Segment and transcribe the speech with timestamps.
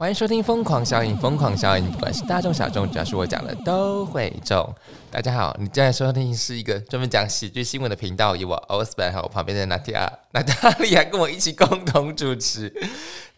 [0.00, 4.64] 欢迎收听《疯狂效应》，疯狂效应，不管是大众小众，只要是我讲的都会中。
[5.10, 12.72] 大家好，你正在收听是一个专门讲喜剧新闻的频道，有我 Osborne 和我旁边的 Nadia、Nadia 跟我一起共同主持。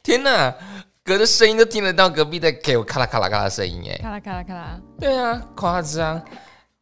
[0.03, 0.55] 天哪，
[1.03, 4.79] 隔着声音都听得到隔壁在给我咔啦咔啦咔啦的声音，哎，咔啦咔啦咔啦。
[4.99, 6.23] 对啊，夸张。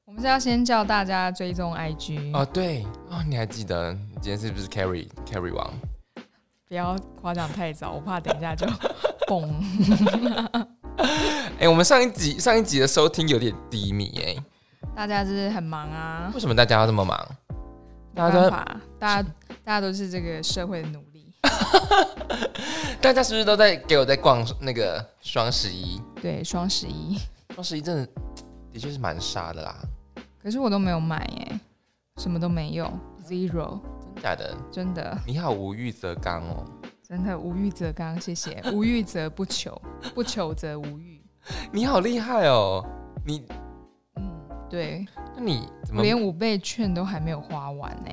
[0.07, 5.73] 我们是要先叫大家追踪 IG 哦，对哦，你还记得你今天是不是 Carry Carry 王？
[6.69, 8.67] 不要夸奖太早，我怕等一下就
[9.27, 9.51] 崩。
[11.59, 14.37] 哎，我们上一集上一集的收听有点低迷哎，
[14.95, 16.31] 大家就是很忙啊。
[16.35, 17.19] 为什么大家要这么忙？
[18.15, 18.51] 大家都
[18.99, 19.29] 大家
[19.65, 21.33] 大家都是这个社会的努力。
[23.01, 26.03] 大家是不是都在给我在逛那个双十一？
[26.21, 27.17] 对，双十一，
[27.55, 28.07] 双十一真的
[28.73, 29.75] 的确是蛮杀的啦。
[30.43, 31.61] 可是我都没有买哎，
[32.19, 32.93] 什么都没有
[33.25, 33.81] ，zero。
[34.23, 35.17] 假的，真的。
[35.27, 36.65] 你好，无欲则刚哦。
[37.03, 38.63] 真的无欲则刚，谢谢。
[38.73, 39.81] 无欲则不求，
[40.15, 41.23] 不求则无欲。
[41.73, 42.85] 你好厉害哦，
[43.25, 43.47] 你，
[44.17, 44.31] 嗯，
[44.69, 45.07] 对。
[45.35, 48.11] 那你怎么连五倍券都还没有花完呢？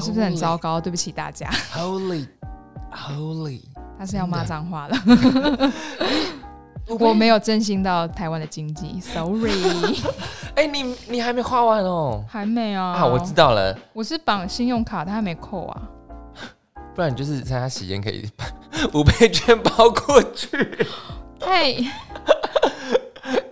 [0.00, 0.80] 是不是很糟糕？
[0.80, 1.50] 对不起大家。
[1.72, 3.62] Holy，Holy，
[3.98, 4.96] 他是要骂脏话了。
[6.86, 9.52] 我没有振兴到台湾的经济， Sorry。
[10.54, 12.24] 哎，你你还没花完哦？
[12.28, 12.92] 还没啊？
[12.92, 13.76] 啊，我知道了。
[13.92, 15.82] 我是绑信用卡，他还没扣啊。
[16.94, 18.30] 不然你就是参加喜宴可以
[18.92, 20.86] 五倍券包过去。
[21.40, 21.74] 太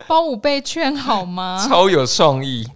[0.06, 1.64] 包五倍券好吗？
[1.68, 2.68] 超有创意，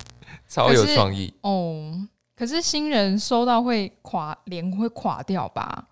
[0.49, 1.93] 超有创意哦。
[2.37, 5.85] 可是新人收到会垮，脸会垮掉吧？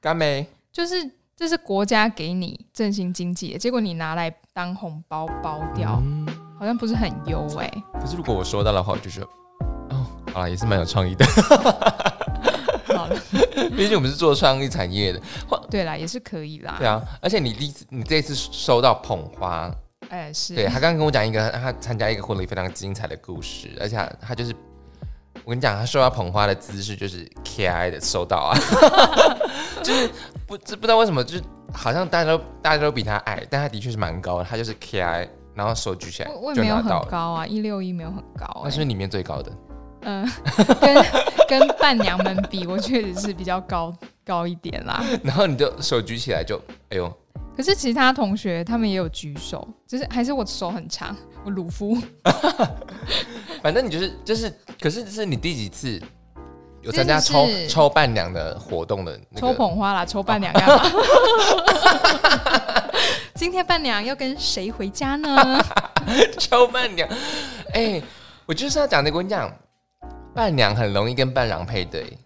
[0.00, 0.46] 干没？
[0.72, 1.10] 就是。
[1.42, 6.00] 这是国家给你振兴经济的，结果你拿来当红包包掉，
[6.56, 7.68] 好像不是很优哎。
[8.00, 9.22] 可是如果我收到的话，我就是
[9.90, 11.26] 哦，好了，也是蛮有创意的。
[12.94, 13.16] 好了，
[13.76, 15.20] 毕竟我们是做创意产业的。
[15.68, 16.76] 对啦，也是可以啦。
[16.78, 19.68] 对啊，而且你第一次，你这次收到捧花，
[20.10, 24.54] 哎，是对他刚刚跟我讲一个他参加一个婚礼非常精彩的故事，而且他就是
[25.44, 28.58] 我跟你讲，他收到捧花的姿势就是 K I 的收到啊，
[29.82, 30.10] 就是。
[30.44, 31.42] 不，这不知道为什么，就是
[31.72, 39.52] 好像大家都大家都比他矮，但他的确是蛮高的，他就是 K I，然后手举起来就拿到很高啊，一六一没有很高，那是里面最高的。
[40.02, 40.28] 嗯，
[40.78, 41.04] 跟
[41.48, 43.94] 跟伴娘们比，我确实是比较高
[44.26, 45.02] 高一点啦。
[45.24, 46.60] 然后你就手举起来就，
[46.90, 47.10] 哎呦！
[47.56, 51.96] 可是其他同学他们也有举手，就是还是我手很长，我鲁夫。
[53.62, 56.00] 反正你就是就是，可是这是你第几次？
[56.82, 60.82] 有参加抽抽伴娘的活动的，抽捧花啦， 抽伴娘干嘛？
[63.36, 65.64] 今天伴娘要跟谁回家呢？
[66.40, 67.08] 抽伴娘，
[67.72, 68.02] 哎，
[68.46, 69.48] 我就是要讲的，我跟你讲，
[70.34, 72.18] 伴娘很容易跟伴郎配对。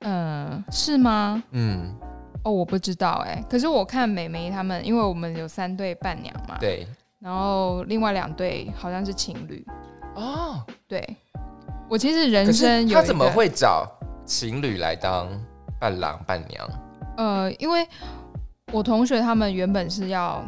[0.00, 1.42] 嗯，是吗？
[1.52, 1.94] 嗯，
[2.44, 6.86] 哦，我不知道哎，可是我看美眉他们，因为我们有三对伴娘嘛，对，
[7.20, 9.66] 然后另外两对好像是情侣
[10.14, 11.16] 哦，对。
[11.88, 13.90] 我其实人生有他怎么会找
[14.26, 15.26] 情侣来当
[15.80, 16.68] 伴郎伴娘？
[17.16, 17.86] 呃，因为
[18.72, 20.44] 我同学他们原本是要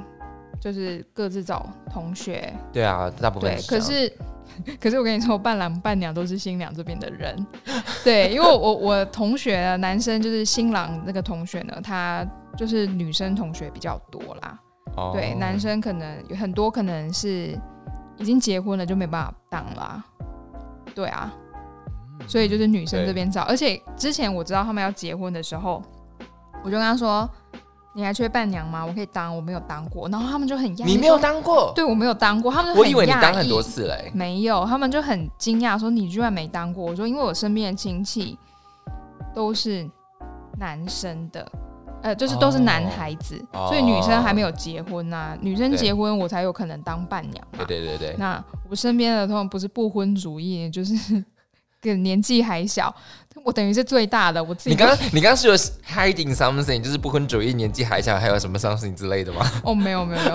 [0.60, 2.52] 就是各自找同学。
[2.72, 3.62] 对啊，大部分对。
[3.66, 4.12] 可是
[4.78, 7.46] 可是我跟你说，伴郎伴娘都是新娘这边的人。
[8.04, 12.22] 对，因为我我同学男生就是新郎那个同学呢，他
[12.56, 14.60] 就是女生同学比较多啦。
[15.00, 15.10] 哦。
[15.12, 17.58] 对，男生可能有很多可能是
[18.18, 20.04] 已经结婚了，就没办法当啦。
[20.94, 21.32] 对啊，
[22.26, 25.82] 所以就是女生这边找，而且之前我知道他们要结婚的时候，
[26.62, 27.28] 我就跟他说
[27.94, 28.84] ：“你还缺伴娘吗？
[28.84, 31.72] 我可以当，我没有当过。”然后他们就很讶异，你没有当过？
[31.74, 38.36] 对我没有当过，他们我以为你当很多次嘞，没有，他们就很惊讶说：“你居然没当过？”我说：“因为我身边的亲戚
[39.34, 39.88] 都是
[40.58, 41.50] 男生的。”
[42.02, 45.36] 呃，就是都是男孩子，所以女生还没有结婚呐。
[45.40, 47.46] 女生结婚，我才有可能当伴娘。
[47.58, 48.16] 对对对对。
[48.18, 50.94] 那我身边的通常不是不婚主义，就是
[51.80, 52.94] 跟年纪还小。
[53.42, 54.70] 我等于是最大的，我自己。
[54.70, 59.50] 你刚刚你刚刚是有 hiding something，就是不婚主义，年纪还小，还有什么 something 之类的吗？
[59.64, 60.34] 哦，没有没有没有，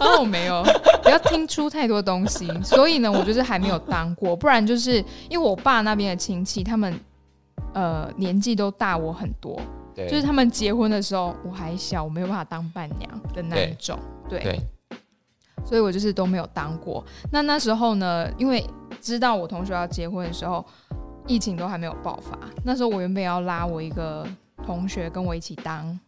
[0.00, 0.64] 哦没有，
[1.02, 2.50] 不要听出太多东西。
[2.64, 4.96] 所以呢，我就是还没有当过，不然就是
[5.28, 6.98] 因为我爸那边的亲戚，他们
[7.72, 9.60] 呃年纪都大我很多。
[9.94, 13.98] 就是他们结婚的时候我还小，我没有办法当伴娘的那一种，
[14.28, 14.58] 对，
[15.64, 17.04] 所以我就是都没有当过。
[17.30, 18.66] 那那时候呢，因为
[19.00, 20.64] 知道我同学要结婚的时候，
[21.26, 22.38] 疫情都还没有爆发。
[22.64, 24.26] 那时候我原本要拉我一个
[24.64, 25.98] 同学跟我一起当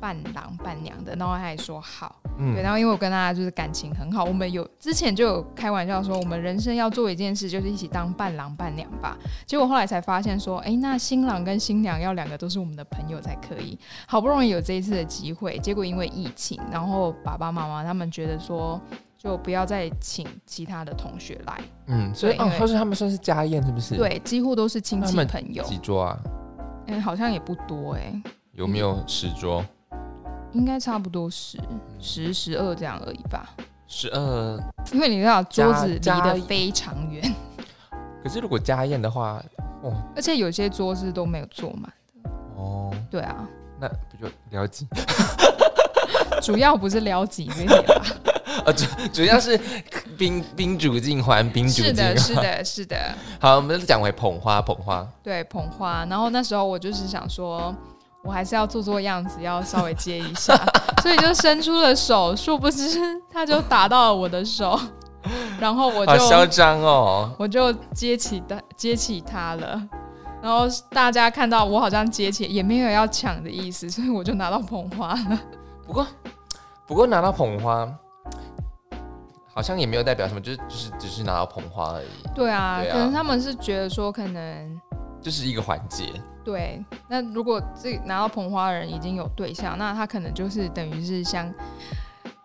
[0.00, 2.16] 伴郎伴娘的，然后他也说好。
[2.40, 9.18] 嗯对，然后因为我跟他就是感情很好，我们有之前就有开玩笑说，我们人生要做一件事，就是一起当伴郎伴娘吧。
[9.44, 13.76] 结果后来才发现说，哎，那新郎跟新娘要两个都是我们的朋友才可以。
[14.06, 18.80] 好不容易有这一次的机会，结果因为疫情，然后爸爸妈妈他们觉得说，
[19.18, 26.18] 就不要再请其他的同学来，嗯，所以哦他是他们算是家宴是不是？，对，几乎都是亲戚朋友，几桌啊？
[26.86, 28.22] 哎，好像也不多哎、
[28.52, 29.64] 有没有十桌？
[30.58, 31.56] 应该差不多十
[32.00, 33.48] 十十二这样而已吧。
[33.86, 34.58] 十二。
[34.92, 37.34] 因为你知道桌子离得非常远，
[38.22, 39.40] 可是如果家宴的话，
[39.82, 41.92] 哦而且有些桌子都没有坐满。
[42.56, 43.48] 哦，对啊，
[43.80, 44.84] 那不就了解？
[46.42, 48.02] 主要不是撩几这些吧？
[48.64, 49.58] 呃，主主要是
[50.16, 52.34] 宾宾主尽欢，宾主尽是的，是。
[52.34, 55.06] 的，是的，好，我们讲回捧花，捧花。
[55.22, 56.04] 对捧花。
[56.08, 57.74] 然后那时候我就是想说，
[58.28, 60.54] 我还是要做做样子，要稍微接一下，
[61.02, 63.00] 所以就伸出了手，殊不知
[63.32, 64.78] 他就打到了我的手，
[65.58, 67.32] 然后我好嚣就张哦！
[67.38, 69.82] 我就接起他接起他了。
[70.42, 75.40] 然后大家看到我好像接起，也没有要抢的意思，所以我就拿到捧花了。
[75.86, 76.06] 不过，
[76.86, 77.88] 不过拿到捧花，
[79.54, 84.80] 好像也没有代表什么，就是就是只是拿到捧花而已，对啊，对啊可能他们是觉得说，可能
[85.20, 86.12] 就是一个环节。
[86.44, 86.84] 对。
[87.08, 91.52] 那如果这拿到捧花的人已经有对象，那他可能就是等于是像，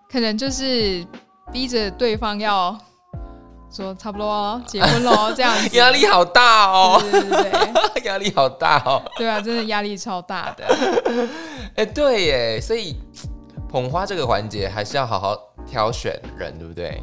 [0.10, 1.06] 可能就是
[1.52, 2.78] 逼着对方要
[3.72, 5.70] 说差不多哦结婚喽这样子。
[5.78, 7.52] 压力好大哦，对对对
[7.94, 9.02] 对 压力好大哦。
[9.18, 10.66] 对啊，真的压力超大的。
[11.76, 12.96] 哎、对耶，所以
[13.68, 15.36] 捧花这个环节还是要好好
[15.66, 17.02] 挑选人，对不对？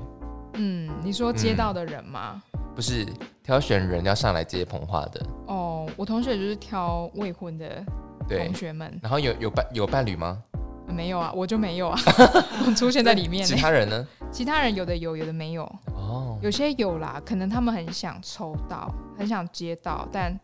[0.55, 2.43] 嗯，你说接到的人吗？
[2.75, 3.07] 不是
[3.43, 7.85] 挑选人要上来接捧花的，哦，我同学就是挑未婚的
[8.29, 8.55] 对同。
[8.55, 10.43] 学们，然后有有伴有伴侣吗？
[10.87, 11.99] 没有啊，我就没有啊，
[12.67, 13.55] 我出现在里面其。
[13.55, 14.07] 他人呢？
[14.33, 15.63] 其他人有的有，有的没有。
[15.95, 20.37] 哦，有些有啦，可能他们很想抽到，很想接到，但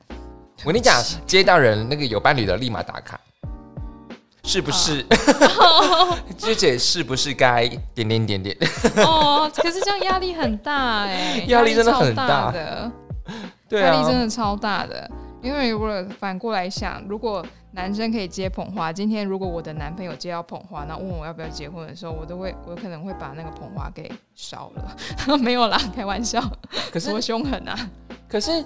[0.64, 0.94] 我跟你讲，
[1.26, 3.20] 接到人那个有伴侣的立马打卡，
[4.46, 5.04] 是不是？
[6.38, 8.56] 姐姐是不是该点点点点？
[9.04, 12.93] 哦，可是这样压力很大哎、 压力真的很超大大的，
[13.69, 15.10] 对压力真啊，的超大的。
[15.43, 25.38] 因为如果反过来想，如果男生可以接捧花，今天如果我的男朋友接到捧花，那问我要不要结婚的时候，我都会，我可能会把那个捧花给烧了。
[25.38, 26.40] 没有啦，开玩笑，
[26.92, 27.76] 可是多凶狠啊！
[28.28, 28.64] 可是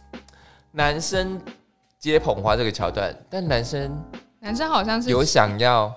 [0.72, 1.40] 男生
[1.98, 4.02] 接捧花这个桥段，但男生
[4.46, 5.92] 男生好像是有想要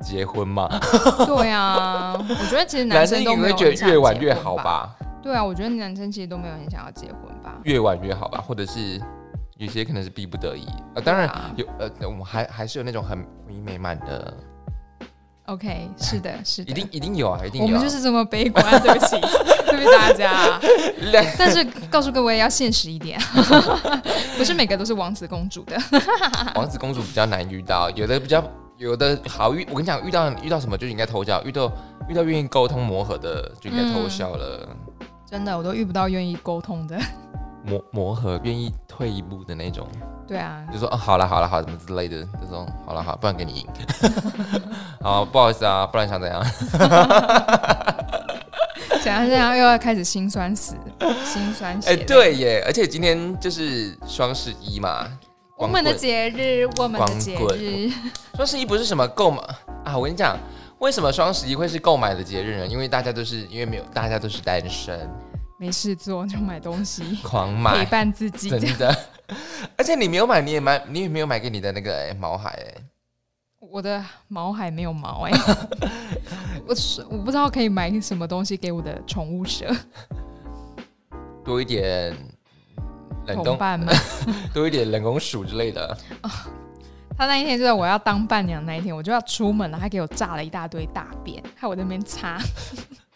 [0.00, 0.66] 结婚吗？
[1.26, 3.56] 对啊，我觉得其实男生都没有
[3.86, 4.32] 越晚越？
[4.32, 7.58] 好吧，对啊，我觉得男生其实都没有很想要结婚吧。
[7.64, 8.98] 越晚越好吧，或者是
[9.58, 10.66] 有些可能是逼不得已。
[10.94, 14.32] 呃，当然有呃，我们还还是有那种很婚姻美满的，
[15.50, 17.70] OK， 是的，是的，一定一定有啊，一定有啊。
[17.70, 19.20] 我们就是这么悲观，对不起，
[19.68, 20.58] 对不起大家。
[21.10, 23.20] 两 但是告诉各位要现实一点，
[24.38, 25.76] 不是每个都是王子公主的。
[26.54, 28.42] 王子公主比较难遇到，有的比较
[28.76, 29.66] 有的好遇。
[29.70, 31.72] 我跟你讲，遇到遇到什么就应该偷笑，遇到
[32.08, 34.68] 遇到愿意沟通磨合的就应该偷笑了。
[35.28, 36.96] 真的，我都遇不到愿意沟通的。
[37.64, 39.86] 磨磨合愿意退一步的那种，
[40.26, 43.66] 对啊，就说哦，好了好了好，什么之类的这种，好了好，不然给你赢。
[45.02, 46.44] 好，不好意思啊，不然想怎样？
[49.02, 50.76] 想要这样又要开始心酸死，
[51.24, 52.04] 心酸血哎、泪。
[52.04, 55.06] 对耶，而且今天就是双十一嘛，
[55.56, 57.90] 我们的节日，我们的节日，
[58.34, 59.42] 双十一不是什么购买
[59.84, 59.96] 啊？
[59.96, 60.36] 我跟你讲，
[60.80, 62.66] 为什么双十一会是购买的节日呢？
[62.66, 65.10] 因为大家都是因为没有，大家都是单身，
[65.60, 68.48] 没事做就买东西，陪 狂买陪，伴自己。
[68.48, 68.96] 真的。
[69.76, 72.74] 而且你没有买，你也买，你也没有买给你的那个哎毛海哎，
[73.60, 75.32] 我的毛海没有毛哎、
[76.66, 79.70] 我是我不知道可以买什么东西给我的宠物蛇
[81.44, 82.16] 多一点
[83.26, 83.94] 冷冻，同伴们。
[84.54, 85.94] 多一点冷宫鼠之类的。
[87.18, 92.38] 他那一天就是我要当伴娘那一天，我就要出门了，他给我炸了一大堆大便，害我在那边擦。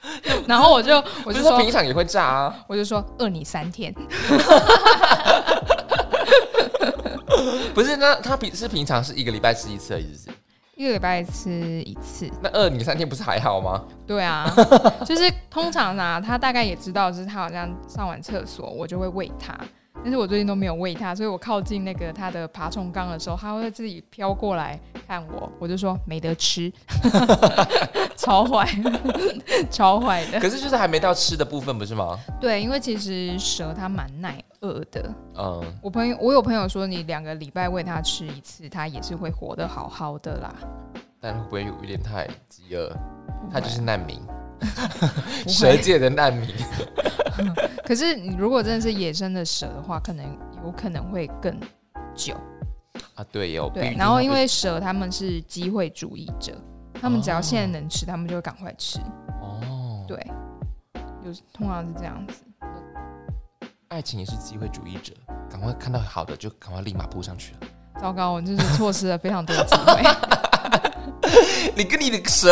[0.46, 3.92] 然后我就 我就是说说平常也会炸啊，我就说饿你三天，
[7.74, 7.96] 不是？
[7.96, 10.38] 那他平是平常是一个礼拜吃一次而已，是不是？
[10.76, 11.50] 一个礼拜吃
[11.82, 12.28] 一次。
[12.42, 13.82] 那饿你三天不是还好吗？
[14.06, 14.44] 对啊，
[15.06, 19.56] 就是通常啊，他大概也知道，就是他好像上完厕所，我就会喂他。
[20.02, 26.70] 但是我最近都没有喂它，所以我靠近那个它的爬虫缸的时候，它会自己飘过来看我，我就说没得吃，
[28.16, 28.68] 超坏，
[29.70, 30.38] 超坏的。
[30.40, 32.18] 可是就是还没到吃的部分，不是吗？
[32.40, 35.10] 对，因为其实蛇它蛮耐饿的。
[35.36, 40.54] 嗯，我朋友，我有朋友说，你两个礼拜喂它吃一次，它也是会活得好好的啦。
[41.20, 42.92] 但会不会有一点太饥饿？
[43.50, 44.32] 它就是会难民，不
[45.48, 45.76] 蛇。
[45.76, 46.48] 界的难民。
[47.84, 50.24] 可是你如果真的是野生的蛇的话，可能
[50.64, 51.58] 有可能会更
[52.14, 52.34] 久。
[53.14, 56.52] 啊，对，有对，然后因为蛇他们是机会主义者，
[57.00, 58.98] 他们只要现在能吃，他们就会赶快吃。
[59.42, 60.16] 哦，对，
[61.24, 62.42] 有通常是这样子。
[63.88, 65.12] 爱情也是机会主义者，
[65.50, 67.60] 赶快看到好的就赶快立马扑上去了。
[68.00, 70.02] 糟糕，我就是错失了非常多的机会。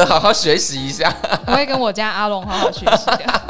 [0.06, 1.14] 好好学习一下，
[1.46, 3.42] 我会跟我家阿龙好好学习的。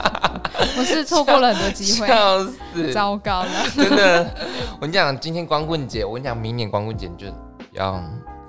[0.78, 2.92] 我是错过了很多机会，笑死！
[2.92, 3.50] 糟糕了。
[3.74, 4.30] 真的，
[4.76, 7.26] 我跟你讲，今天光棍节，我跟你讲，明年光棍节你就
[7.72, 8.00] 要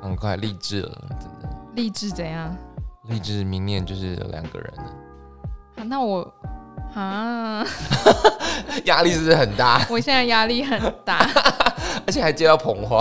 [0.02, 2.56] 很快励志了，真的励志怎样？
[3.08, 4.84] 励志，明年就是两个人了，
[5.78, 6.32] 啊那我
[6.94, 7.66] 啊，
[8.86, 9.86] 压力是不是很大？
[9.90, 11.28] 我现在压力很大。
[12.06, 12.98] 而且还接到捧花，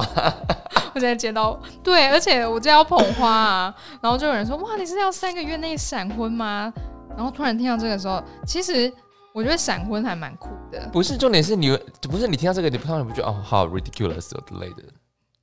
[0.94, 6.72] 我现在接到对，而且我接到捧花啊，然后就有人说哇，你是要三个月内闪婚吗？
[7.16, 8.92] 然后突然听到这个时候，其实
[9.32, 10.88] 我觉得闪婚还蛮酷的。
[10.92, 14.84] 不是重点是你，不是你听到这个，你不你不觉得哦，好 ridiculous 哦之类的？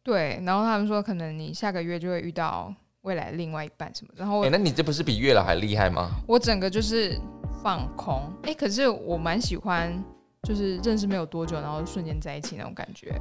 [0.04, 6.12] 对，然后他们说可能你下个月就会遇到未来另外一半什么，然后那你这不是比月老还厉害吗？
[6.26, 7.20] 我整个就是
[7.62, 8.22] 放空。
[8.44, 10.04] 哎，可是我蛮喜欢。
[10.44, 13.14] 就是认识没有多久，然后瞬间在一起那种感觉。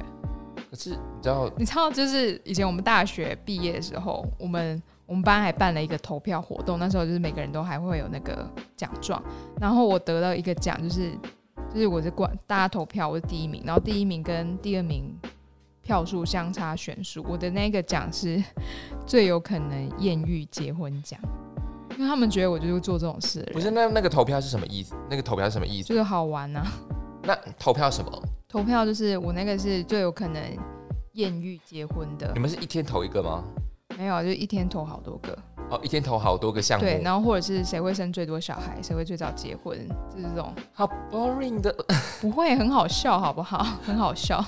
[0.71, 9.21] 可是你知道，你知道，就是以前我们大学毕业的时候，我们我们班还办了一个投票活动，那时候就是每个人都还会有那个奖状，
[9.59, 11.11] 然后我得到一个奖，就是
[11.73, 15.13] 就是我是冠大家投票，我是第一名，然后第一名跟第二名
[15.81, 18.41] 票数相差悬殊，我的那个奖是
[19.05, 21.19] 最有可能艳遇结婚奖，
[21.99, 24.95] 因为他们觉得我就是做这种事，不是那那个投票是什么意思？
[25.09, 25.89] 那个投票是什么意思？
[25.89, 26.65] 就是好玩啊。
[27.23, 28.09] 那投票什么？
[28.47, 30.41] 投票就是我那个是最有可能
[31.15, 33.43] 艳遇结婚的你，们是一天投一个吗？
[33.97, 35.37] 没有，就一天投好多个。
[35.69, 39.77] 哦，一天投好多个项目，对，然后或者是谁会生最多小孩，谁会最早结婚，
[40.09, 41.75] 就是这种好 boring 的。
[42.21, 43.61] 不会很好笑，好不好？
[43.85, 44.41] 很好笑，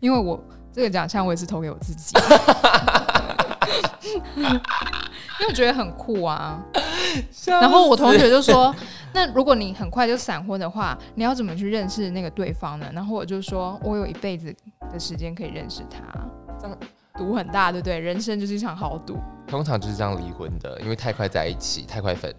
[0.00, 0.42] 因为我
[0.72, 2.16] 这个奖项我也是投给我自己，
[4.36, 6.62] 因为我觉得很酷啊。
[7.46, 8.74] 然后我同学就说
[9.12, 14.54] ：“那如果你很快就闪婚的话，你要怎么去认识那个对方呢？”然后我就说：“我有一辈子
[14.92, 16.00] 的时间可以认识他。”
[16.60, 16.78] 这样
[17.14, 17.98] 赌很大，对不对？
[17.98, 19.18] 人生就是一场豪赌。
[19.46, 22.32] 通常就是这样离婚的，因为太快在一起，太快分，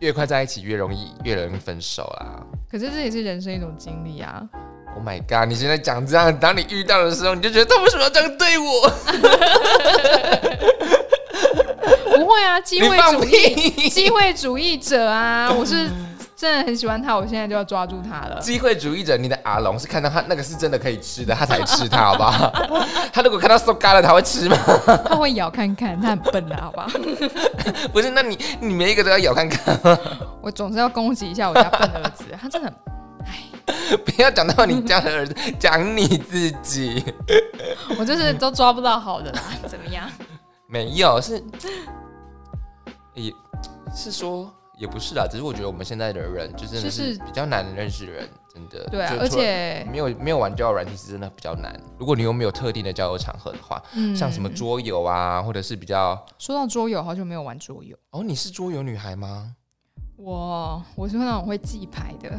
[0.00, 2.46] 越快在一起越容易越容易分手啦。
[2.70, 4.48] 可是这也是人生一种经历啊。
[4.94, 5.48] Oh my god！
[5.48, 8.92] 你现在讲这样，当你遇到的时候，你就觉得他为什么要这样对我？
[12.16, 13.88] 不会啊，机会主义，屁！
[13.90, 15.50] 机会主义者啊！
[15.52, 15.88] 我是
[16.36, 18.38] 真的很喜欢他，我现在就要抓住他了。
[18.40, 22.52] 机会主义者，你的阿龙是看到他那个是真的可以吃的，他才吃他， 好不好？
[23.12, 24.56] 他如果看到瘦干了，他会吃吗？
[25.08, 26.86] 他会咬看看，他很笨的，好不好？
[27.92, 29.78] 不是，那你你每一个都要咬看看，
[30.40, 32.74] 我总是要恭喜一下我家笨儿子，他真的很，
[34.04, 37.04] 不要讲到你家的儿子， 讲你自己。
[37.98, 40.08] 我就是都抓不到好的啦，怎么样？
[40.68, 41.42] 没有，是
[43.14, 43.32] 也
[43.94, 48.84] 是说也不是啦，只是我觉得我们现在的人就真的是是比较难认识人，真的。
[48.90, 51.78] 对啊，而且没有没有玩交友软体是真的比较难。
[51.98, 57.94] 如果你又没有特定的交友场合的话，嗯像什么桌游啊，或者是比较说到桌游，好久没有玩桌游。
[58.10, 59.54] 哦，你是桌游女孩吗？
[60.16, 62.30] 我我是那种会记牌的，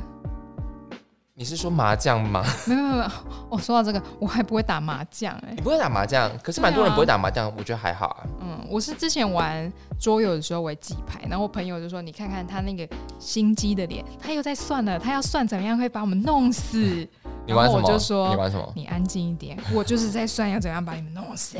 [1.36, 2.44] 你是说麻将吗？
[2.68, 3.10] 没有没有没有。
[3.50, 8.24] 我、 说到这个，我还不会打麻将哎、你不会打麻将，可是蛮多人不会打麻将，我觉得还好啊。
[8.40, 12.88] 嗯，我是之前玩桌游的时候我会记牌，然后我朋友就说：“你看看他那个
[13.18, 16.78] 心机的脸，他又在算了，他要算怎么样会把我们弄死。
[17.48, 17.80] 你玩什么？
[17.80, 18.72] 然后我就说你玩什么？
[18.76, 21.58] 你安静一点，我就是在算要怎样把你们弄死。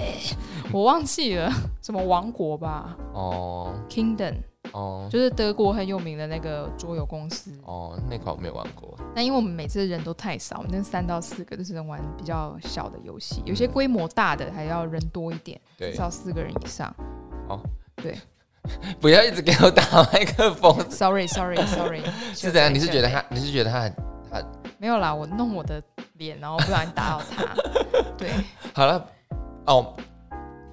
[0.72, 1.52] 我忘记了
[1.82, 4.36] 什么王国吧哦，Kingdom，
[4.74, 7.52] 哦就是德国很有名的那个桌游公司。
[7.66, 8.94] 哦，那款我没有玩过。
[9.16, 16.94] 那因为我们每次人都太少，我们那三到四个都是能玩比较小的游戏，有些规模大的还要人多一点，对至，少四个人以上。
[17.48, 17.60] 哦，
[18.02, 18.18] 对
[19.00, 20.76] 不要一直给我打麦克风。
[20.90, 22.02] Sorry，Sorry，Sorry，
[22.34, 22.74] 是怎样？
[22.74, 23.24] 你是觉得他？
[23.30, 23.94] 你是觉得他很
[24.80, 25.14] 没有啦？
[25.14, 25.82] 我弄我的
[26.14, 27.46] 脸，然后不然打扰他。
[28.18, 28.32] 对，
[28.74, 29.06] 好了？
[29.66, 29.96] 哦，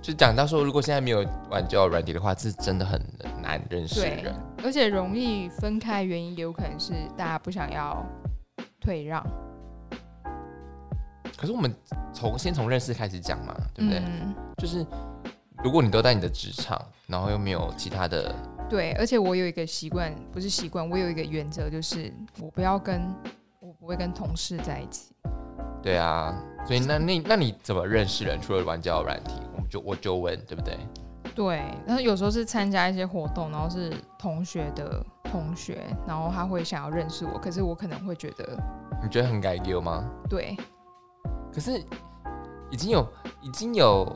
[0.02, 3.00] 就讲到说，如果现在没有玩交友软体的话，是真的很
[3.42, 4.34] 难认识对人。
[4.64, 8.04] 而且容易分开，原因也有可能是大家不想要
[8.80, 9.22] 退让，
[11.36, 11.74] 可是我们
[12.14, 14.00] 从先从认识开始讲嘛，对不对？
[14.00, 14.84] 嗯，就是
[15.62, 18.34] 如果你都在你的职场，然后又没有其他的，
[18.70, 18.92] 对。
[18.92, 23.02] 而且我有一个习惯，不是习惯，我有一个原则，就是我不要跟
[23.60, 25.12] 我不会跟同事在一起。
[25.82, 26.34] 对啊，
[26.66, 28.40] 所以那那那你怎么认识人？
[28.40, 29.34] 除了玩交友软体，
[29.70, 30.76] 就我就问，对不对？
[31.34, 38.44] 对，然后有时候是参加一些活动，然后是同学的同学，然后他会想要认识我，可是我可能会觉得，
[39.02, 40.04] 你觉得很改丢吗？
[40.28, 40.56] 对，
[41.54, 41.80] 可是
[42.70, 43.08] 已经有
[43.40, 44.14] 已经有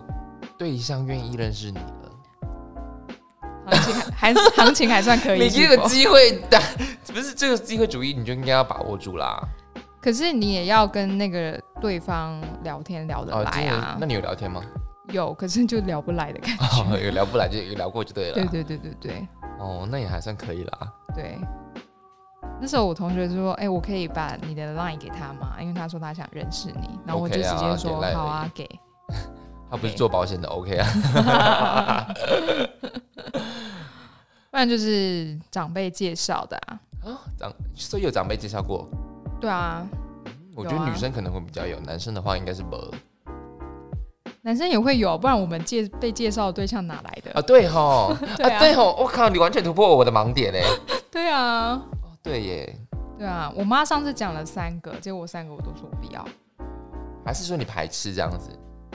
[0.58, 2.11] 对象愿意认识你了，
[3.70, 5.38] 行情还还行情还算可以。
[5.44, 6.61] 你这个机会的
[7.06, 9.40] 不是这个机会主义，你就应该要把握住啦。
[10.00, 14.61] 可是你也要跟那个对方聊天聊得哦，来啊那，你有聊天吗？
[15.08, 16.64] 有，可是就聊不来的感觉。
[16.82, 18.34] 哦，有聊不来就有聊过就对了。
[18.34, 20.92] 对对对对对哦，那也还算可以啦。
[21.14, 21.38] 对。
[22.61, 25.56] 那时候我同学就说：“哎、我可以把你的 line 给他吗？
[25.61, 28.68] 因为他说他想认识你。”然后我就直啊接说：“给 line 好啊，给。
[29.70, 32.06] 他不是做保险的，OK 啊。
[34.50, 36.78] ”不然就是长辈介绍的啊。
[37.04, 38.88] 啊，长所以有长辈介绍过。
[39.40, 39.84] 对啊，
[40.54, 42.78] 我觉得女生可能会比较有，男生的话应该是没
[44.44, 47.32] 男生也会有，不然我们介被介绍的对象哪来的？
[47.32, 47.40] 啊。
[47.40, 50.60] 对吼， 对啊啊对吼，我靠，你完全突破我的盲点哎。
[51.10, 52.78] 对啊，哦对耶，
[53.18, 53.50] 对啊。
[53.56, 56.22] 我妈上次讲了三个，结果我三个我都说不要，
[57.24, 58.50] 还是说你排斥这样子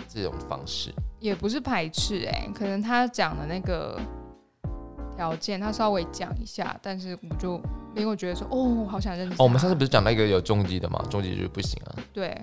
[0.08, 0.94] 这种方式？
[1.20, 4.00] 也不是排斥哎、可能她讲的那个
[5.16, 7.60] 条件，她稍微讲一下，但是我就
[7.96, 9.34] 没有觉得说哦，我好想认识。
[9.34, 11.04] 哦，我们上次不是讲到一个有重击的吗？
[11.10, 11.96] 重击就是不行啊。
[12.14, 12.40] 对，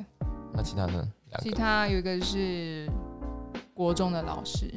[0.53, 1.09] 那其他呢？
[1.31, 2.89] 两其他有一个是
[3.75, 4.71] 国中的老师，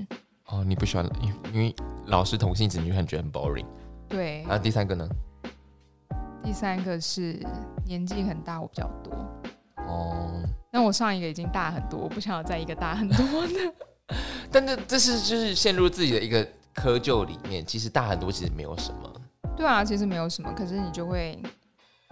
[0.46, 1.76] 哦，你不喜欢，因为因为
[2.08, 3.66] 老师同性子女很觉得很 boring。
[4.08, 5.08] 对然，后第三个呢？
[6.44, 7.40] 第三个是
[7.86, 9.14] 年纪很大我比较多。
[9.88, 10.42] 哦，
[10.72, 13.74] 那我上一个已经大很多，我不想要再一个大很多的。
[14.52, 19.22] 但这这是就是陷入自己的一个窠臼里面，其实大很多其实没有什么，
[19.56, 21.40] 对啊，其实没有什么，可是你就会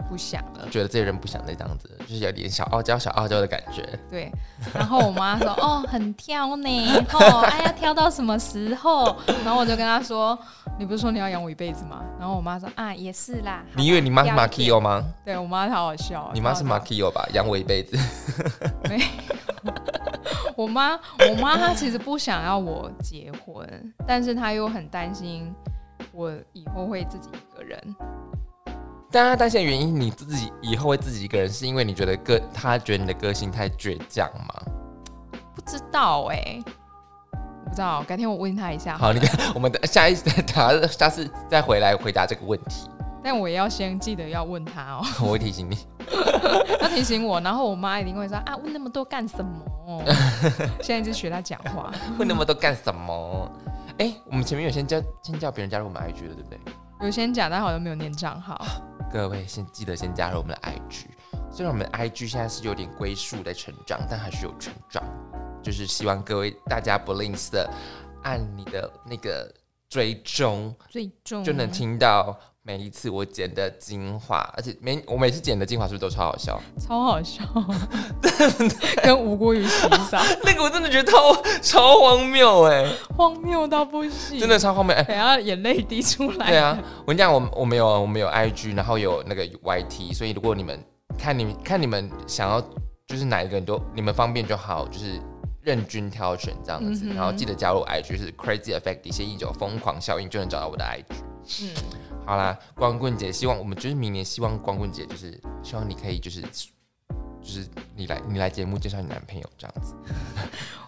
[0.08, 0.68] 不想了。
[0.70, 3.86] 觉得这些人不想再这样子，就是有点小傲娇、小傲娇的感觉。
[4.10, 4.32] 对，
[4.74, 6.68] 然后我妈说：“哦，很挑呢，
[7.12, 10.38] 哦，哎呀，挑到什么时候？”然后我就跟她说
[10.78, 15.04] ：“你不是说你要养我一辈子吗？”然后我妈说：“啊，也是啦。”你以为你妈是马挑一点 Kio 吗？
[15.24, 17.28] 对我妈好好笑哦，你妈是马马 Kio 吧？
[17.32, 17.96] 养我一辈子。
[18.88, 19.02] 没
[20.56, 20.98] 我妈，
[21.28, 25.54] 我妈她其实不想要我结婚，但是她又很担心
[26.12, 27.80] 我以后会自己一个人。
[29.10, 34.54] 但他担心的原因，你自己以后会自己一个人，是因为你觉得个他觉得你的个性太倔强吗？
[35.54, 36.62] 不知道哎、
[37.32, 38.96] 我不知道，改天我问他一下。
[38.96, 42.88] 好，你看，我们的下一次答，下次再回来回答这个问题，
[43.22, 45.78] 但我也要先记得要问他哦， 我会提醒你。
[46.80, 47.40] 他提醒我。
[47.40, 50.02] 然后我妈一定会说啊，问那么多干什么？
[50.82, 51.90] 现在就学他讲话。
[52.18, 53.50] 问那么多干什么？
[53.98, 56.58] 哎、我们前面有先叫先叫别人加入我们 IG 了，对不对？
[57.00, 58.64] 有先讲，但好像没有念账号。
[59.10, 61.06] 各位先记得先加入我们的 IG，
[61.50, 65.02] 虽然我们的 IG 现在是有点龟速在成长，但还是有成长。
[65.62, 67.66] 就是希望各位大家不吝啬，
[68.22, 69.52] 按你的那个
[69.88, 76.60] 追踪，追踪就能听到每一次我剪的精华，而且每我每次剪的精华是不是都超好笑？
[76.78, 77.42] 超好笑，
[79.02, 86.48] 跟吴国宇洗澡， 那个我真的觉得超超荒谬哎、荒谬到不行，真的超荒谬哎、等下眼泪滴出来。
[86.48, 90.78] 对啊，我跟你讲，我我们有我们有 IG，然后有那个 YT，所以如果你们
[91.18, 92.60] 看你们看你们想要
[93.06, 95.18] 就是哪一个，你都你们方便就好，就是
[95.62, 101.14] 任君挑选这样子，嗯然后记得加入 IG 是 Crazy Effect 底线一九疯狂效应就能找到我的 IG。
[101.62, 101.70] 嗯，
[102.28, 106.48] 好啦，光棍节，希望我们就是明年希望光棍节就是希望你可以就是就
[107.42, 109.94] 是你来你来节目介绍你男朋友这样子。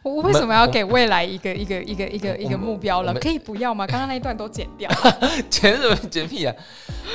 [0.02, 3.14] 我为什么要给未来一个一个一个一个一个目标了？
[3.14, 3.86] 可以不要吗？
[3.86, 4.90] 刚刚那一段都剪掉。
[5.48, 6.54] 剪什么剪屁啊？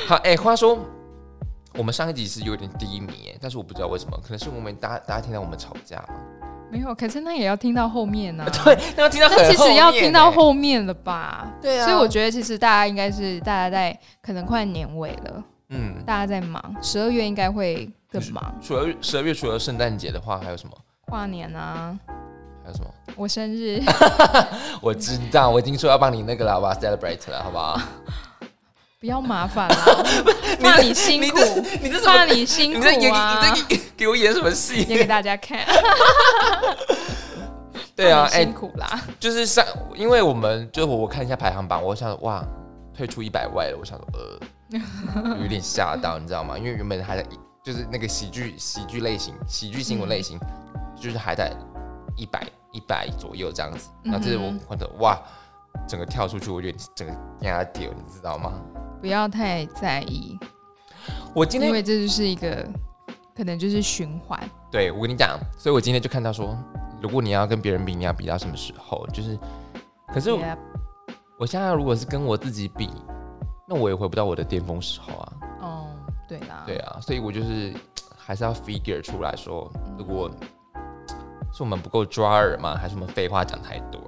[0.08, 0.76] 好，哎、话说
[1.74, 6.14] 我们上一集是有点低迷哎，但是我不知道为什么，可能是我们大家大家听到我们吵架嘛。
[6.70, 8.50] 没有，可是那也要听到后面呢、啊。
[8.64, 11.46] 对，那要听到很那其实要面听到欸，后面了吧？
[11.62, 20.76] 对啊，所以我觉得其实大家应该是大家在可能快年尾了，嗯，大家在忙，十二月应该会更忙，除了十二月除了圣诞节的话，还有什么？
[21.06, 21.96] 跨年啊，
[22.64, 22.90] 还有什么？
[23.14, 23.80] 我生日，
[24.82, 27.80] 我知道，我已经说要帮你那个了，我要 celebrate 了，好不好？
[29.06, 29.76] 不要麻烦啦，
[30.60, 31.38] 怕你辛苦，
[31.80, 32.32] 你这什怕么？
[32.32, 34.82] 你辛苦你在演啊，你在给我演什么戏？
[34.82, 35.60] 演给大家看。
[37.94, 39.64] 对啊，哎、辛苦啦，就是上，
[39.94, 42.44] 因为我们就是我我看一下排行榜，我想哇，
[42.92, 44.08] 退出一百外了，我想说
[45.22, 46.58] 呃， 有点吓到，你知道吗？
[46.58, 47.24] 因为原本还在
[47.62, 50.36] 就是那个喜剧喜剧类型、喜剧新闻类型，
[51.00, 51.52] 就是还在
[52.16, 52.42] 一百
[52.72, 55.16] 一百左右这样子，然后这是我嗯或者哇，
[55.86, 58.52] 整个跳出去，我有点整个压掉，你知道吗？
[59.00, 60.38] 不要太在意，
[61.34, 62.66] 我今天因为这就是一个
[63.36, 64.38] 可能就是循环。
[64.70, 66.56] 对我跟你讲，所以我今天就看到说，
[67.00, 69.06] 如果你要跟别人比，你要比到什么时候？
[69.12, 69.38] 就是，
[70.12, 70.30] 可是
[71.38, 72.90] 我现在如果是跟我自己比，
[73.68, 75.32] 那我也回不到我的巅峰时候啊。
[75.60, 75.86] 哦，
[76.28, 77.74] 对啦，对啊，所以我就是
[78.16, 80.30] 还是要 figure 出来说，如果
[81.52, 82.74] 是我们不够抓耳吗？
[82.74, 84.00] 还是我们废话讲太多？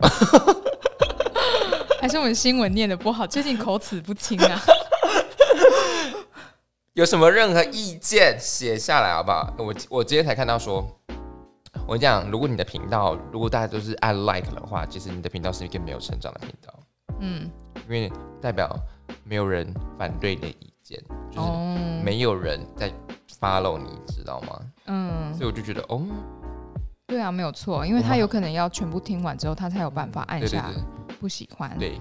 [2.00, 4.60] 还是我们新闻念的不好，最近口齿不清啊。
[6.94, 9.52] 有什么任何意见写下来好不好？
[9.58, 10.84] 我我今天才看到说，
[11.86, 16.74] 我跟你讲，如果你的频道如果大家都是按 like 的话，其实你的频道是一个没有成长的频道，
[17.20, 17.50] 嗯，
[17.88, 18.68] 因为代表
[19.24, 20.98] 没有人反对你的意见，
[21.30, 22.92] 就是哦，没有人在
[23.40, 24.60] follow 你，知道吗？
[24.86, 26.02] 嗯，所以我就觉得，哦，
[27.06, 30.82] 对啊，没有错，因为他有可能要全部听完之后，他才有办法按下对
[31.20, 31.76] 不喜欢。
[31.78, 32.00] 对，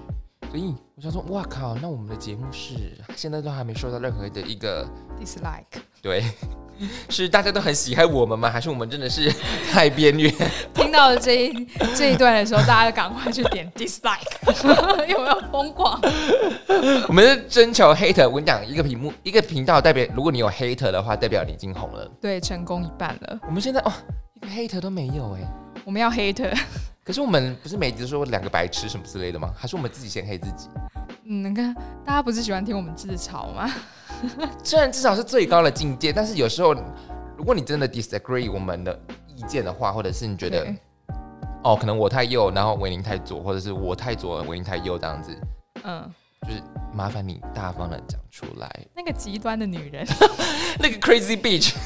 [0.50, 2.74] 所以我想说，哇靠，那我们的节目是
[3.16, 4.86] 现在都还没收到任何的一个
[5.20, 6.22] dislike，对，
[7.10, 8.48] 是大家都很喜爱我们吗？
[8.50, 9.30] 还是我们真的是
[9.70, 10.32] 太边缘？
[10.72, 16.00] 听到了这一这一段的时候，大家赶快去点 dislike，有没有疯狂？
[17.08, 22.10] 我们是征求 hater，我跟你讲，一个屏幕一个频道代表，如果你有 hater 的话，代表你已经红了。
[22.20, 23.38] 对，成功一半了。
[23.46, 23.92] 我们现在哦，
[24.34, 25.40] 一个 hater 都没有哎。
[25.84, 26.54] 我们要 hater，
[27.08, 29.50] 可是我们不是每集都说两个白痴什么之类的吗？
[29.56, 30.68] 还是我们自己先黑自己？
[31.24, 31.72] 嗯，你看
[32.04, 33.66] 大家不是喜欢听我们自嘲吗？
[34.62, 36.74] 虽然至少是最高的境界，但是有时候
[37.34, 40.66] 如果你真的 disagree 我们的意见的话，或者是你觉得
[41.64, 45.34] 哦，可能我太右，然后维宁太左，或者是我太左，维宁太右这样子，
[45.84, 46.12] 嗯，
[46.46, 48.70] 就是麻烦你大方的讲出来。
[48.94, 50.06] 那个极端的女人，
[50.78, 51.74] 那个 crazy bitch。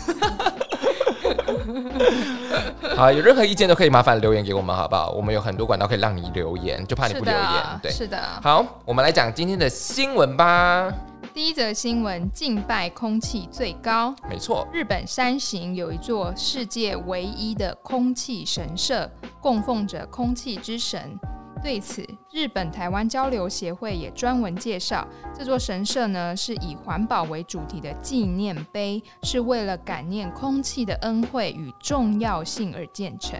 [2.96, 5.10] 好，有任何意见都可以麻烦留言给我们，好不好？
[5.10, 8.18] 我们有很多管道可以让你留言，就怕你不留言。，对，是的。
[8.42, 10.92] 好，我们来讲今天的新闻吧。
[11.34, 14.14] 第一则新闻：敬拜空气最高。
[14.28, 19.08] 没错，日本山形有一座世界唯一的空气神社，
[19.40, 21.18] 供奉着空气之神。
[21.62, 33.38] 对此，日本台湾交流协会也专文介绍，这座神社呢是以环保为主题的纪念碑，是为了感念空气的恩惠与重要性而建成。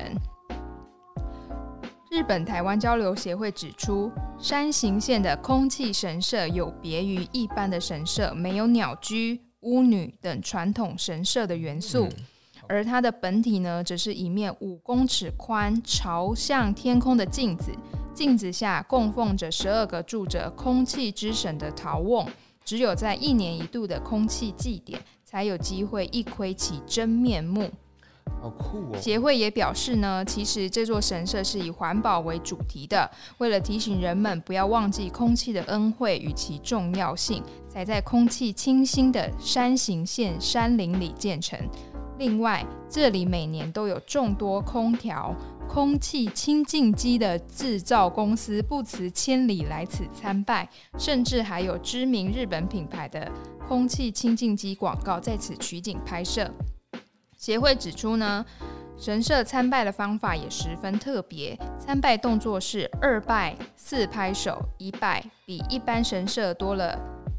[2.10, 12.12] 日本台湾交流协会指出，山形县的空气神社有别于一般的神社，没有鸟居、巫女等传统神社的元素，嗯
[12.68, 17.72] 而它的本体呢，则是一面五公尺宽、朝向天空的镜子，
[18.22, 22.24] 镜子下供奉着十二个住着空气之神的陶瓮，
[22.64, 27.68] 只有在一年一度的空气祭典，才有机会一窥其真面目。
[28.40, 28.96] 好酷哦。
[29.00, 41.58] 协会也表示呢，其实这座神社是以环保为主题的，为了提醒人们不要忘记空气的恩惠与其重要性，才在空气清新的山形县山林里建成。
[42.22, 45.34] 另外，这里每年都有众多空调、
[45.68, 53.28] 空气清净机的制造公司不辞千里来此参拜，甚至还有知名日本品牌的
[53.66, 56.48] 空气清净机广告在此取景拍摄。
[57.36, 58.46] 协会指出呢，
[58.96, 66.96] 神社参拜的方法也十分特别，参拜动作是二拜四拍手，一拜比一般神社多了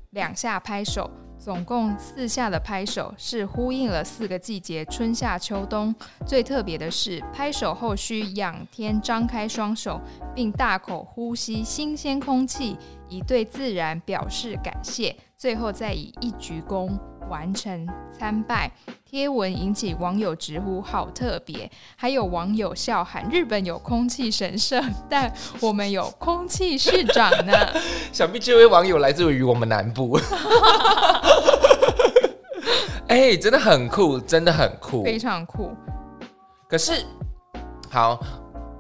[0.10, 1.10] 两下拍手，
[1.44, 5.94] 总共四下的拍手是呼应了四个季节春夏秋冬。
[6.26, 10.00] 最特别的是，拍手后需仰天张开双手，
[10.34, 12.78] 并大口呼吸新鲜空气，
[13.10, 15.14] 以对自然表示感谢。
[15.36, 16.98] 最后再以一鞠躬
[17.30, 17.86] 完成
[18.18, 18.72] 参拜。
[19.14, 27.54] 贴文引起网友直呼好特别，还有网友笑喊：日本有空气神社，但我们有空气市长呢。
[28.12, 30.20] 想必这位网友来自于我们南部。
[33.08, 35.04] 哎、真的很酷，真的很酷。
[35.04, 35.70] 非常酷。
[36.68, 37.06] 可是，
[37.92, 38.20] 好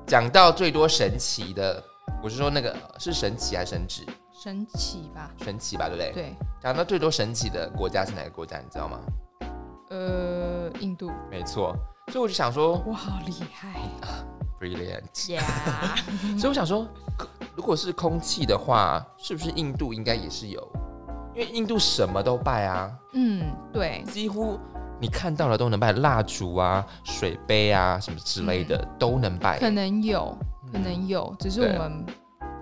[0.07, 1.83] 讲到最多神奇的，
[2.23, 4.03] 我是说那个是神奇还是神指？
[4.43, 5.29] 神奇吧？
[5.43, 6.11] 神奇吧，对不对？。
[6.11, 8.57] 对，讲到最多神奇的国家是哪个国家？
[8.57, 8.99] 你知道吗？
[9.93, 11.75] 呃，印度，没错。
[12.07, 13.79] 所以我就想说我，好厉害，
[14.59, 15.31] brilliant。
[15.31, 15.43] 呀！
[16.35, 16.87] 所以我想说，
[17.55, 20.67] 如果是空气的话，是不是印度应该也是有？
[21.35, 24.59] 因为印度什么都拜啊，嗯，对，几乎
[24.99, 29.59] 你看到了都能拜，蜡烛啊、水杯啊什么之类的、都能拜。
[29.59, 30.35] 可能有，
[30.71, 32.03] 可能有，只是我们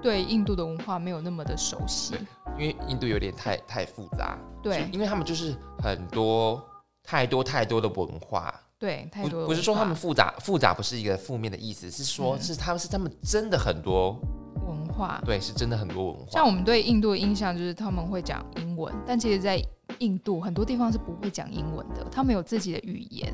[0.02, 2.14] 对印度的文化没有那么的熟悉。
[2.58, 6.62] 因为印度有点太太复杂，对因为他们就是很多
[7.04, 12.42] 太多太多的文化，对，太多不是说他们复杂，复杂不是一个负面的意思，是说、嗯。
[12.42, 14.20] 是他们是他们真的很多，
[14.68, 16.32] 文化，对，是真的很多文化。
[16.32, 19.62] 像我们对印度的印象就是他们会讲英文，但其实，在
[20.00, 23.34] 印度很多地方是不会讲英文的，他们有自己的语言。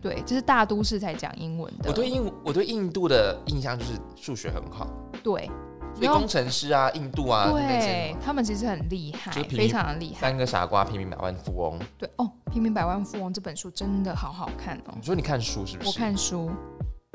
[0.00, 1.88] 对，就是大都市才讲英文的。
[1.88, 4.88] 我对印我对印度的印象就是数学很好，
[5.22, 5.48] 对
[5.94, 10.20] 所以工程师啊、印度啊那些对他们其实很厉害就是，非常的厉害。
[10.20, 11.78] 三个傻瓜、平民百万富翁。
[11.98, 15.02] 对哦，《平民百万富翁》这本书真的好好看哦你。
[15.02, 15.88] 说你看书是不是？
[15.88, 16.50] 我看书，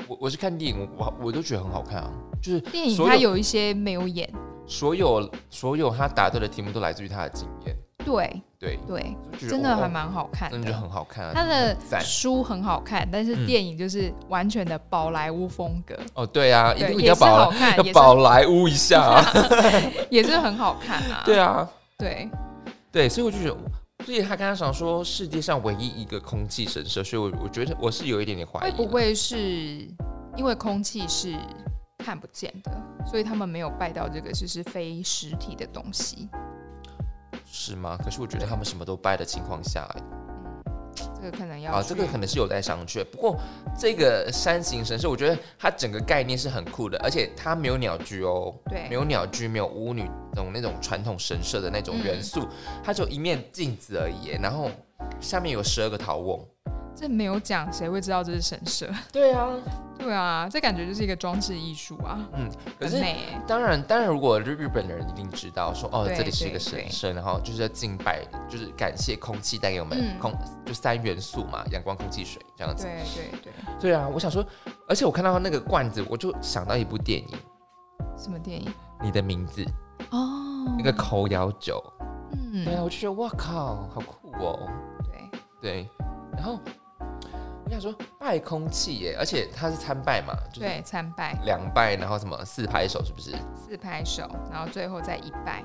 [0.06, 2.10] 我我是看电影，我我我都觉得很好看啊。
[2.40, 4.32] 就是电影所有它有一些没有演，
[4.66, 9.16] 所有所有他答对的题目都来自于他的经验，对对，对，
[9.48, 10.80] 真的还蛮好看真的就的。
[10.80, 11.32] 很好看啊。
[11.34, 17.52] 他的书很好看，但是嗯电影就是完全的宝莱坞风格，哦，对啊，一，定要宝好
[17.92, 19.24] 宝莱坞一下啊。
[20.10, 21.22] 也是很好看啊。
[21.26, 22.28] 对啊，对，
[22.90, 28.70] 对，所以我就觉得，所以他刚刚想说世界上唯一一个空气神社，所以我我觉得我是有一点点怀疑。
[28.70, 29.36] 会不会是
[30.36, 31.34] 因为空气是
[31.98, 32.70] 看不见的，
[33.06, 36.28] 所以他们没有拜到这个就是非实体的东西？
[37.50, 37.98] 是吗？
[38.02, 39.88] 可是我觉得他们什么都掰的情况下，
[41.16, 43.04] 这个可能要啊，去这个可能是有待商榷。
[43.04, 43.36] 不过
[43.78, 52.46] 这个山形神社，我觉得它整个概念是很酷的，而且它没有鸟居哦，对没有鸟居，没有巫女那种那种传统神社的那种元素，
[52.84, 54.70] 它就一面镜子而已，然后
[55.20, 56.46] 下面有十二个陶瓮。
[56.98, 58.90] 这没有讲，谁会知道这是神社？
[59.12, 59.48] 对啊，
[59.96, 63.40] 对啊，这感觉就是一个装置艺术啊，嗯，可是美欸。
[63.46, 70.32] 当然，当然，如果日日本人一定知道说，哦，这里是一个神社，然后就是要敬拜，就是感谢空气带给我们嗯空，
[70.66, 72.84] 就三元素嘛，阳光、空气、水这样子。
[72.84, 74.44] 对对对，对啊，我想说，
[74.88, 77.38] 而且我看到那个罐子，我就想到一部电影，
[78.16, 78.68] 什么电影？
[79.00, 79.64] 你的名字，
[80.10, 81.80] 哦，那个口咬酒。
[82.32, 84.68] 嗯，对啊，我就觉得哇靠，好酷哦。
[85.04, 85.88] 对对，
[86.32, 86.58] 然后
[87.68, 93.32] 我想说拜空气耶，而且他是参拜嘛，就是对，参拜两拜，然后什么四拍手，是不是？
[93.54, 95.62] 四拍手，然后最后再一拜，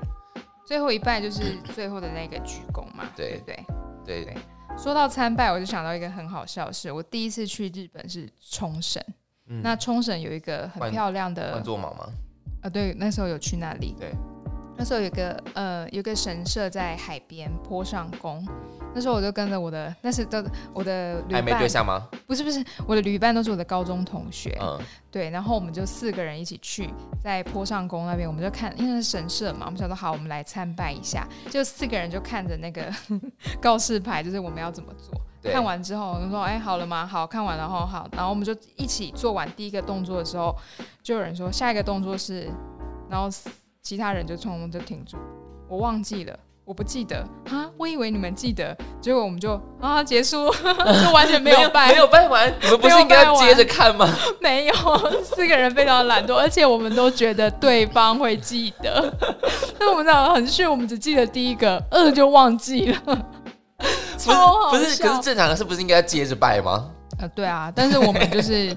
[0.66, 3.66] 最后一拜就是最后的那个鞠躬嘛，对对不对？
[4.04, 4.36] 对对
[4.76, 9.02] 说到参拜，我就想到一个很好笑的事，我第一次去日本是冲绳，
[9.46, 12.06] 嗯那冲绳有一个很漂亮的万座毛吗？
[12.62, 13.96] 呃，对，那时候有去那里。
[13.98, 14.12] 对，
[14.76, 18.46] 那时候有个呃，有个神社在海边坡上宫。
[18.96, 22.08] 那时候我就跟着我的，那是的我的旅伴对象吗？
[22.28, 24.56] 不是不是，我的旅伴都是我的高中同学。
[24.60, 24.78] 嗯，
[25.10, 26.88] 对，然后我们就四个人一起去，
[27.20, 31.26] 在坡上宫那边，我们就看，因为是神社嘛，我们想说好，我们来参拜一下。
[31.50, 32.88] 就四个人就看着那个
[33.60, 35.20] 告示牌，就是我们要怎么做。
[35.42, 37.04] 看完之后，我就说：“哎，好了吗？
[37.04, 40.54] 好看完了，后好。”然后我们就一起做完第一个动作的时候，
[41.02, 42.48] 就有人说下一个动作是，
[43.10, 43.28] 然后
[43.84, 45.18] 其他人就冲就停住，
[45.68, 47.18] 我忘记了，我不记得。
[47.50, 50.50] 啊，我以为你们记得，结果我们就啊结束，
[51.04, 54.08] 就完全没有拜，没有拜完，你们不是应该接着看吗？
[54.40, 54.74] 没有，
[55.22, 59.14] 四个人非常懒惰，而且我们都觉得对方会记得，
[59.78, 63.26] 那我们两个很逊，我们只记得第一个，二就忘记了，
[64.16, 66.90] 超好不是，可是正常的是不是应该接着拜吗？
[67.18, 68.74] 呃，对啊，但是我们就是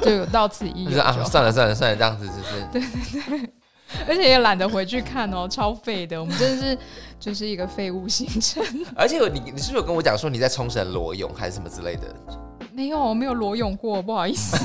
[0.00, 3.52] 就有到此一游就 是啊，算了算了算了，这样子就是
[4.08, 6.20] 而且也懒得回去看哦，超废的。
[6.20, 6.78] 我们真的是
[7.18, 8.64] 就是一个废物行程，
[8.96, 12.14] 而且你你是不是有跟我讲说你在冲绳裸泳还是什么之类的？
[12.72, 14.56] 没有我没有裸泳过，不好意思。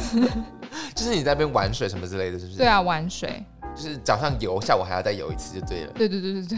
[0.95, 2.57] 就是你在那边玩水什么之类的，是不是？
[2.57, 3.43] 对，啊，玩水，
[3.75, 5.91] 就是早上游，下午还要再游一次就对了。
[5.93, 6.57] 对对对对对，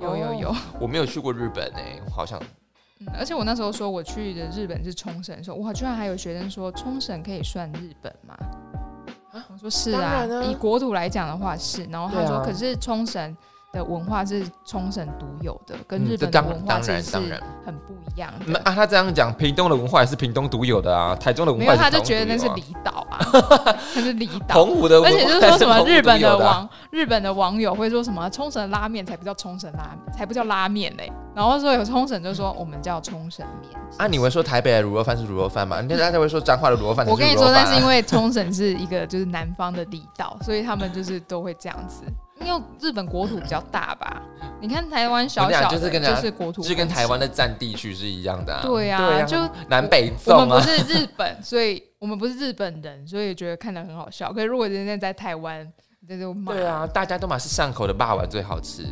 [0.00, 0.56] 有有有。
[0.78, 2.40] 我没有去过日本诶、我好像
[3.00, 8.36] 嗯，而且我那时候说我去的日本是冲绳的时候，哇，居然还有学生说冲绳可以算日本吗？
[9.32, 11.84] 啊我说是啊，以国土来讲的话是。
[11.86, 13.36] 然后他说，可是冲绳
[13.72, 18.60] 的文化是冲绳独有的，跟嗯日本的文化当其实是然很不一样那的。
[18.64, 23.18] 啊，他这样讲，屏东的文化也是屏东独有的啊，台中的文化他就觉得那是离岛啊，
[23.96, 24.62] 那是离岛。
[24.62, 31.10] 澎湖的文化而且就是说什么日本的网日本的网友会说什么冲绳拉面才不叫冲绳拉面，才不叫拉面嘞。
[31.34, 33.80] 然后说有冲绳就说我们叫冲绳面。
[33.96, 35.80] 啊，你会说台北的卤肉饭是卤肉饭吗？
[35.88, 37.50] 那大家会说彰化的卤肉饭才我跟你说。
[37.50, 42.04] 那是因为冲绳是一个就是南方的离岛，所以他们就是都会这样子。
[42.44, 44.22] 因为日本国土比较大吧？
[44.60, 48.62] 你看台湾小小就是跟就是国土，就是跟台湾的占地区是一样的、啊。
[48.62, 49.36] 对啊对啊，就
[49.68, 50.46] 南北我纵啊。
[50.46, 54.32] 们不是日本，所以我们不是日本人，所以觉得看的很好笑。
[54.32, 55.70] 可是如果人家在台湾，
[56.08, 56.52] 这就骂。
[56.52, 58.84] 对啊，大家都嘛是上口的霸王最好吃。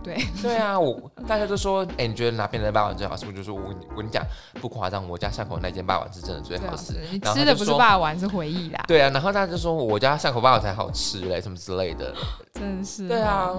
[0.00, 3.26] 哎，对， 对啊，我大家都说，哎、你觉得哪边的霸王最好吃？
[3.26, 4.24] 我就说，我跟你我跟你讲，
[4.60, 6.94] 不夸张，我家巷口那间霸王是真的最好吃。
[7.10, 12.14] 你吃的不是霸王，是回忆啦，对啊，然后大家就说我家巷口霸王才好吃嘞，什么之类的。
[12.54, 13.08] 真是。
[13.08, 13.50] 对啊，，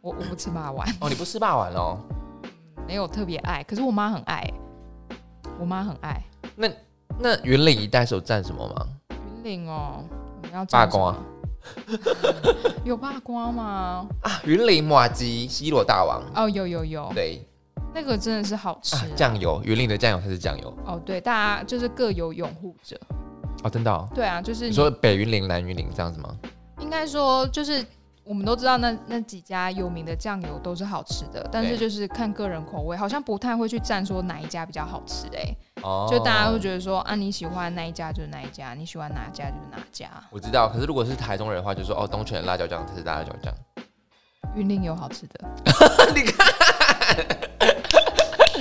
[0.00, 1.98] 我我不吃霸王，哦，你不吃霸王哦？
[2.86, 4.50] 没有特别爱，可是我妈很爱，
[5.58, 6.22] 我妈很爱。
[6.56, 6.68] 那
[7.18, 8.86] 那云岭一带是有蘸什么吗？
[9.10, 10.04] 云岭哦，
[10.42, 11.16] 我们要八种什么卦
[12.84, 14.08] 有八卦吗？
[14.22, 17.42] 啊，云林马吉西罗大王，哦，有有有，对
[17.94, 22.98] 那个真的是好吃、啊，酱油，云林的酱油才是酱油哦，对，大家就是各有拥护者。
[23.64, 24.08] 哦，真的、哦。
[24.14, 26.34] 对啊，就是你说北云林、南云林这样子吗？
[26.80, 27.84] 应该说就是
[28.28, 36.06] 我们都知道那那几家有名的酱油都是好吃的，但是就是看个人口味，好像不太会去站说哪一家比较好吃哎、哦。
[36.10, 40.10] 就大家会觉得说啊你喜欢那一家就是哪一家，你喜欢哪家就是哪家。
[40.30, 43.50] 我知道，可是如果是台中人的话，就说哦，东泉辣椒酱才是辣椒酱。
[44.54, 45.48] 云林有好吃的，
[46.14, 46.46] 你看，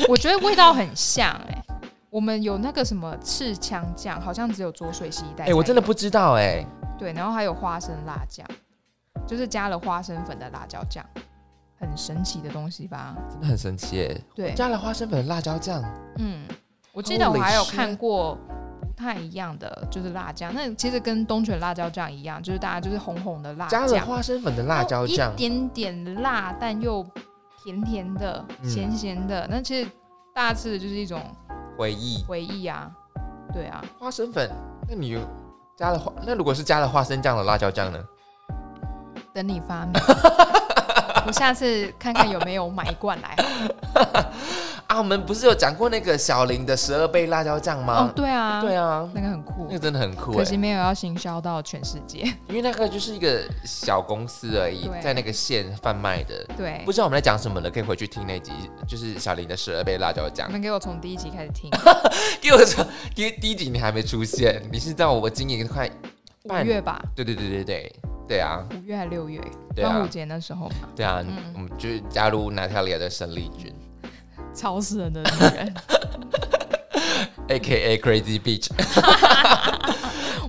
[0.07, 1.61] 我觉得味道很像哎、
[2.09, 5.43] 我们有那个什么赤枪酱，好像只有浊水溪一带。
[5.47, 6.65] 哎、我真的不知道哎、
[6.97, 8.47] 对，然后还有花生辣酱，
[9.27, 11.05] 就是加了花生粉的辣椒酱，
[11.79, 13.15] 很神奇的东西吧？
[13.29, 15.83] 真的很神奇耶、对，加了花生粉的辣椒酱，
[16.17, 16.47] 嗯，
[16.93, 18.37] 我记得我还有看过
[18.79, 27.05] 不太一样的，就是辣酱，那其实跟东泉辣椒酱一样，就是大家就是红红的辣酱加了，花生粉的辣椒酱一，点点辣，但又
[27.63, 29.45] 甜甜的、嗯咸咸的。
[29.49, 29.89] 那其实
[30.33, 31.21] 大家吃的就是一种
[31.77, 32.89] 回忆回忆啊，
[33.53, 34.49] 对啊，花生粉。
[34.87, 35.19] 那你有
[35.75, 36.11] 加了花？
[36.25, 37.99] 那如果是加了花生酱的辣椒酱呢？
[39.37, 39.93] 等你发明。
[41.27, 43.35] 我下次看看有没有买一罐来。
[44.87, 52.19] 啊，我们不是有讲过那个小林的十二倍辣椒酱哦吗？，对啊，对啊，那个很酷那个真的很酷哎、可惜没有要行销到全世界。
[52.47, 56.43] 因为那个就是一个小公司而已，在那个县贩卖的。
[56.57, 58.53] 对不，知道我们在讲什么了，可以回去听那集，
[58.87, 60.53] 就是小林的十二倍辣椒酱你。
[60.53, 61.69] 们给我从第一集开始听，
[62.41, 62.83] 给我说，
[63.15, 65.89] 因为第一集你还没出现，你是在我经营快，
[66.43, 67.93] 五半月吧，对对对对对
[68.27, 69.39] 对啊，五月还六月，
[69.73, 69.93] 对啊。
[69.93, 71.37] 端午节那时候嘛，对啊，嗯。
[71.53, 73.73] 我们就加入娜塔莉亚的生力军。
[74.53, 75.73] 超死人的女人。
[77.47, 78.69] ，A K A Crazy Beach，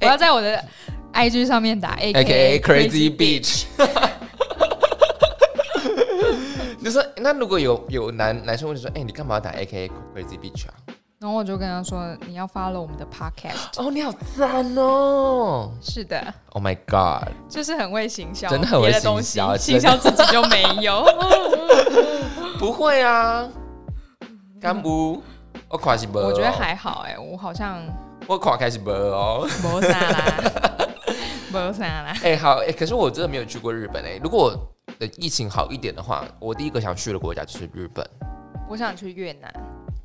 [0.00, 0.64] 我要在我的
[1.12, 3.66] IG 上面打 A A K A Crazy Beach。
[6.80, 10.74] 你说，那如果有有男男生问你说，哎、你干嘛要打 A K A Crazy Beach 啊？
[11.20, 13.82] 然后我就跟他说，你要 follow 我们的 podcast。
[13.82, 21.04] 哦，你好赞哦是的，！Oh my God，就是很会行销，真的很会行销行销自己就没有。
[22.60, 23.48] 不会啊，
[24.60, 25.20] 干不？
[25.68, 26.20] 我垮是不？
[26.20, 27.82] 我觉得还好哎、我好像
[28.28, 29.44] 我垮开始不哦。
[29.60, 30.40] 没啥啦，
[31.52, 32.16] 没啥啦。
[32.22, 34.56] 哎、好，哎、可是我真的没有去过日本哎、如果
[35.00, 38.08] 的疫情好一点的话，我第一个想去的国家就是日本。
[38.68, 39.52] 我想去越南、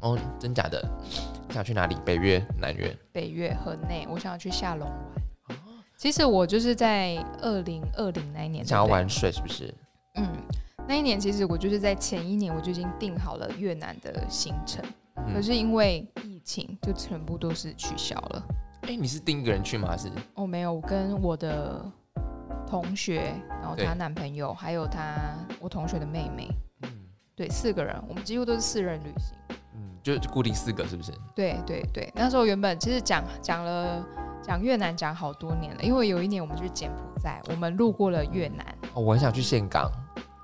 [0.04, 0.84] 哦，真假的？
[1.48, 1.98] 你想去哪里？
[2.06, 2.96] 北越、南越？
[3.12, 5.58] 北越、河内，我想要去下龙湾。
[5.96, 9.74] 其实我就是在二零二零那一年，想要玩水是不是？
[10.16, 10.28] 嗯，
[10.88, 14.84] 那一年其实我就是在前一年我就已经定好了越南的行程，
[15.16, 18.44] 可嗯，是因为疫情就全部都是取消了。
[18.82, 19.88] 哎、你是定一个人去吗？
[19.88, 20.12] 还是？
[20.34, 21.89] 哦，没有，我跟我的
[22.68, 26.50] 同学，然后对她男朋友，还有她我同学的妹妹，
[26.82, 26.89] 嗯
[27.34, 29.38] 对，四个人，我们几乎都是四人旅行。
[30.04, 31.12] 嗯，就就固定四个是不是？
[31.34, 34.04] 对对对，那时候原本其实讲讲了
[34.42, 38.66] 讲越南讲好多年了，因为有一年我们去柬埔寨，我们路过了越南。
[38.94, 39.89] 哦，我很想去岘港。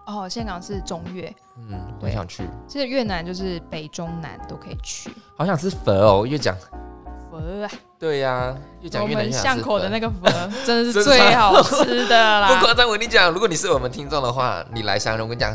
[0.06, 5.12] 哦，岘港是中越，嗯，我很想去，其实越南就是北中南都可以去。
[5.38, 6.26] 好想吃佛哦。
[6.26, 6.56] 越讲
[7.30, 7.70] 佛啊，
[8.00, 10.28] 对呀、越讲我们越南越想吃巷口的那个佛
[10.66, 12.48] 真的是最好吃的啦。
[12.58, 15.54] 不夸张，我跟你讲，如果你是我们听众的话，你来香港，我跟你讲，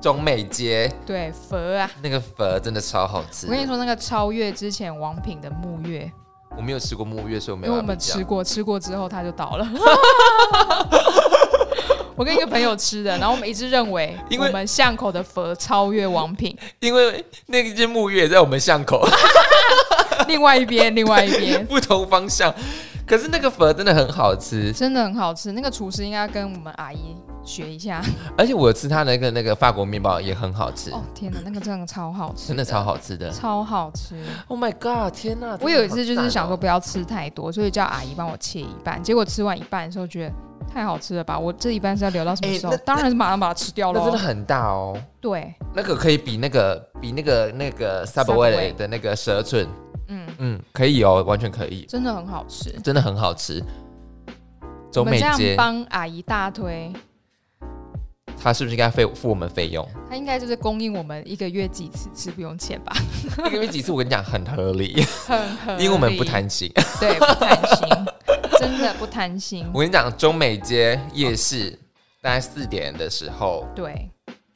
[0.00, 0.90] 中美街。
[1.06, 3.46] 对佛啊，那个佛真的超好吃。
[3.46, 6.10] 我跟你，说，那个超越之前王品的木月，
[6.56, 9.66] 我没有吃过木月，所以我没因为我们吃过，吃过之后它就倒了。
[12.16, 16.56] 我跟一个朋友吃的，然后我们一致认为，因为我们巷口的佛超越王品。
[16.78, 19.04] 因为那间木月也在我们巷口。
[20.28, 21.62] 另外一边，另外一边。
[21.66, 22.54] 不同方向，
[23.06, 25.52] 可是那个粉真的很好吃，真的很好吃。
[25.52, 27.14] 那个厨师应该跟我们阿姨
[27.44, 28.02] 学一下。
[28.36, 33.30] 而且我吃他的那个那个法国面包也很好吃，哦天哪，那个真的超好吃，真的超好吃的。
[33.30, 34.16] 超好吃。
[34.48, 35.12] Oh my god！
[35.12, 39.02] 天哪，我有一次就是想说说，不要吃太多，所以叫阿姨帮我切一半。
[39.02, 40.34] 结果吃完一半的时候，觉得
[40.72, 41.38] 太好吃了吧？
[41.38, 42.74] 我这一半是要留到什么时候？
[42.78, 44.18] 当然是马上把它吃掉了那真的。
[44.18, 49.68] 很大哦，对，那个可以比那个比那个那个 Subway 的那个蛇寸，
[50.08, 52.70] 嗯，嗯，可以哦，完全可以，真的很好吃。
[52.82, 53.62] 真的很好吃。
[54.92, 56.92] 中美街，帮阿姨大推，
[58.40, 59.84] 他是不是应该费付我们费用？
[60.08, 62.94] 她应该就是供应我们一个月几次吃不用钱吧？
[63.46, 66.70] 一个月几次我跟你讲很合理，很合理因为我们不，贪心。
[67.00, 67.88] 对，不贪心，
[68.60, 69.68] 真的不贪心。
[69.74, 71.70] 我跟你讲，中美街夜市
[72.22, 74.08] 大概四点的时候，对，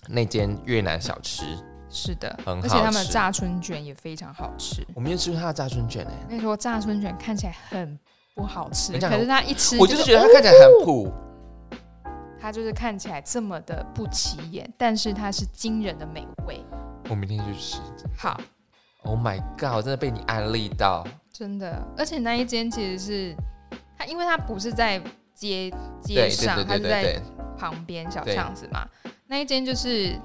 [0.07, 1.43] 那间越南小吃，
[1.91, 4.87] 是的，很好而且他们的炸春卷也非常好吃。
[4.95, 7.99] 我没有吃过它的炸春卷哎、我跟你说，炸春卷看起来很
[8.35, 11.13] 不好吃，可是他一吃，我就是觉得它看起来很普，
[12.41, 16.65] 它就是看起来这么的不起眼，但是它是惊人的美味。
[17.11, 17.79] 我明天就去吃。
[18.17, 18.39] 好
[19.03, 19.75] ，Oh my god！
[19.75, 23.37] 我真的被你安利到，真的，而且那一间其实是
[23.97, 25.01] 它，因为它不是在
[25.35, 25.71] 街
[26.03, 27.23] 街对对上，对它是在对对对，
[27.59, 28.87] 旁边小巷子嘛。
[29.27, 30.19] 那一间就是，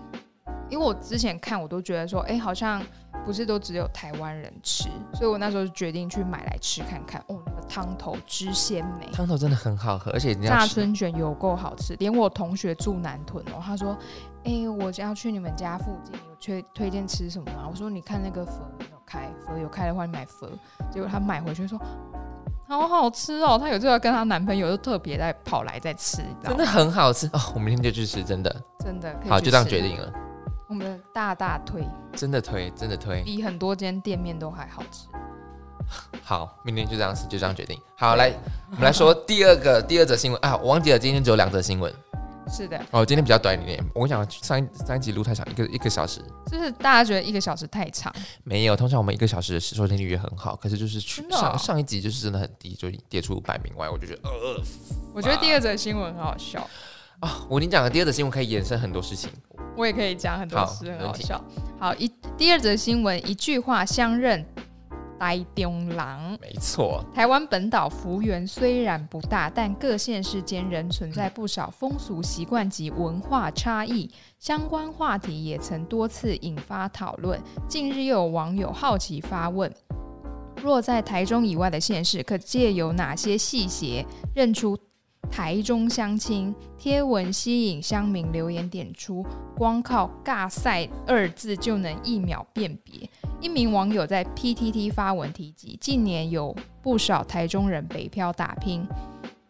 [0.70, 2.82] 因为我之前看我都觉得说，哎、好像
[3.26, 7.22] 不是都只有台湾人吃，所以我那时候就决定去买来吃看看。
[7.28, 13.96] 哦，那个汤头汁鲜美，汤头真的很好喝，而且你要炸春卷有够好吃，连我同学住南屯哦，他说
[14.44, 20.50] ：“哎、我要去你们家附近，有推推荐吃什么吗？”我说：“你看那个佛有没有开，佛有开的话，你买佛。”
[20.92, 21.80] 结果他买回去说
[22.68, 30.12] ：“好好吃哦！”她有时候要跟她男朋友就特别在跑来再吃，真的很好吃哦，我明天就去吃，真的真的好， 就这样决定了，
[30.74, 31.84] 我们的大大推。
[32.16, 35.08] 真的推，真的推，比很多间店面都还好吃。
[36.24, 37.80] 好，明天就这样子，就这样决定。
[37.96, 38.34] 好，来，
[38.72, 40.42] 我们来说第二个第二则新闻。
[40.42, 41.94] 啊，我忘记了，今天只有两则新闻。
[42.48, 43.84] 是的，哦，今天比较短一点。
[43.94, 46.20] 我想上一上一集录太长，一个一个小时。
[46.48, 48.12] 就是大家觉得一个小时太长，
[48.44, 51.38] 没有，通常我们一个小时的收听率也很好，可是就是去哦？
[51.38, 54.64] 上上一集就是真的很低，就跌出百名外，我就觉得呃
[55.14, 56.68] 我觉得第二则新闻很好笑，
[57.24, 59.30] 啊，我跟你讲的第二则新闻可以延伸很多事情。
[59.78, 61.42] 我也可以讲很多事，很好笑。
[61.80, 64.46] 好，一第二则新闻，一句话相认
[65.18, 66.38] 呆中郎。
[66.42, 74.12] 没错，台湾本岛幅员虽然不大，但各县市间仍存在不少风俗习惯及文化差异。
[74.38, 77.42] 相关话题也曾多次引发讨论。
[77.70, 79.74] 近日又有网友好奇发问：
[80.62, 84.06] 若在台中以外的县市，可借由哪些细节
[84.36, 84.78] 认出
[85.32, 86.54] 台中相亲？
[86.78, 93.10] 贴文吸引乡民留言点出，光靠“尬赛”二字就能一秒辨别。
[93.40, 98.88] 一名网友在 PTT 发文提及，近年有不少台中人北漂打拼。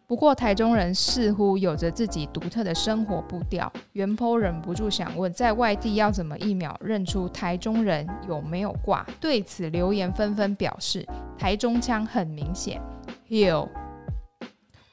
[0.06, 3.72] 不过，台中人似乎有着自己独特的生活步调。
[3.92, 9.04] 袁剖忍不住想问，在外地要怎么一秒认出台中人有没有挂？
[9.18, 11.06] 对此留言纷纷表示，
[11.38, 12.80] 台中腔很明显。
[13.28, 13.68] 有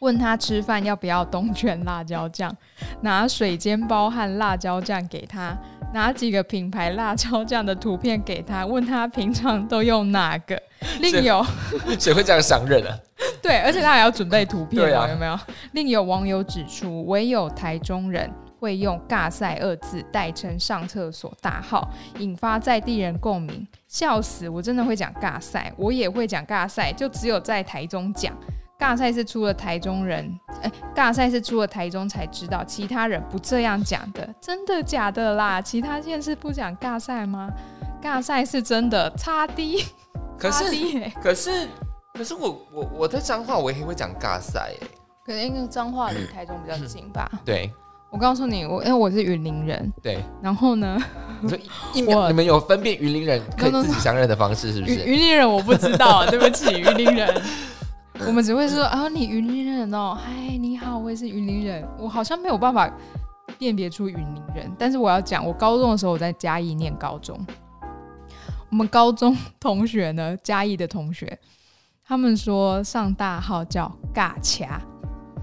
[0.02, 2.56] 问他吃饭要不要东泉辣椒酱，
[3.02, 5.56] 拿水煎包和辣椒酱给他，
[5.94, 10.60] 拿几个品牌辣椒酱的图片给他，问他平常都用哪个。
[11.00, 11.46] 另有
[12.00, 12.98] 谁会这样想人啊？
[13.44, 15.40] 对，而且他还要准备图片、啊有没有？
[15.74, 18.28] 另有网友指出，唯有台中人
[18.60, 21.88] 会用“尬赛”二字代称上厕所大号，
[22.18, 23.68] 引发在地人共鸣。
[23.88, 24.50] 笑死！
[24.50, 28.36] 我真的会讲“尬赛”，我也会讲“尬赛”，就只有在台中讲。
[28.82, 35.62] 尬赛是出了台中人，哎，尬赛是出了台中才知道，其他人不这样讲的，真的假的啦？
[35.62, 37.48] 其他县市不讲尬赛吗？
[38.02, 39.86] 尬赛是真的，差低，
[40.36, 41.68] 可是差低欸可是
[42.16, 44.88] 可是我我我在彰化我也会讲尬赛哎，
[45.24, 47.30] 可能因为彰化离台中比较近吧。
[47.46, 47.72] 对
[48.10, 50.98] 我告诉你，我因为我是云林人，对，然后呢，
[51.94, 55.06] 你们有分辨云林人可以 No, no, 自己相认的方式是不云是？
[55.06, 57.42] 云林人我不知道，对不起， 云林人。
[58.28, 61.86] 我们只会说啊，你云林人哦，嗨，你好，我也是云林人。
[62.00, 62.90] 我好像没有办法
[63.58, 67.38] 辨别出云林人，但是我要讲，我高中的时候我在嘉义念高中，
[68.70, 71.38] 我们高中同学呢，嘉义的同学，
[72.06, 74.82] 他们说上大号叫尬掐，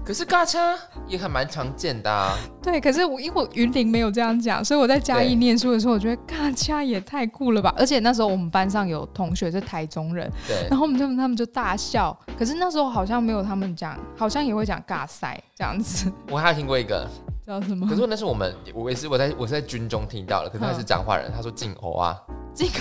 [0.09, 0.75] 可是尬车
[1.07, 2.35] 也还蛮常见的啊。
[2.63, 7.71] 对，可是我因为我云林没有这样讲，所以我在嘉义念书的时候，我觉得尬掐也太酷了吧！
[7.77, 12.17] 而且那时候我们班上有同学是台中人，对然，后我们他们他们就大笑。
[12.35, 17.07] 可是那时候好像没有他们讲，好像也会讲尬赛这样子，我还有听过一个，
[17.45, 17.95] 叫什么可？
[17.95, 22.19] 是那是我们我也是我在我是在军中听到了，可是他是彰化人，他说进欧啊，
[22.55, 22.71] 这个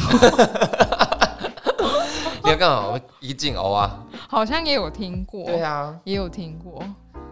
[2.43, 2.87] 你要干嘛？
[2.89, 6.83] 我一进欧啊，好像也有听过，对啊，也有听过。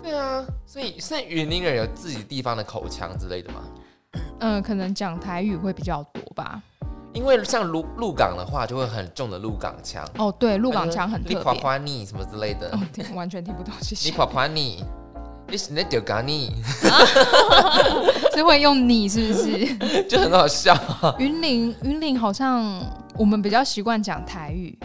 [0.07, 3.61] 对啊，所以现在云林人有自己地方的口腔之类的吗？
[4.39, 6.63] 嗯， 可能讲台语会比较多吧。
[7.13, 11.61] 因为像鹿鹿港的话，就会很重的鹿港腔，哦，对，鹿港腔很你夸特别。
[11.61, 14.09] 夸你什么之类的哦，，听完全听不懂，谢谢。
[14.09, 14.85] 你夸夸你，
[15.49, 16.55] 你是那丢咖你，
[18.33, 19.75] 是会用你是不是？
[20.07, 20.73] 就很好笑。
[21.19, 22.81] 云林云林好像
[23.17, 24.79] 我们比较习惯讲台语，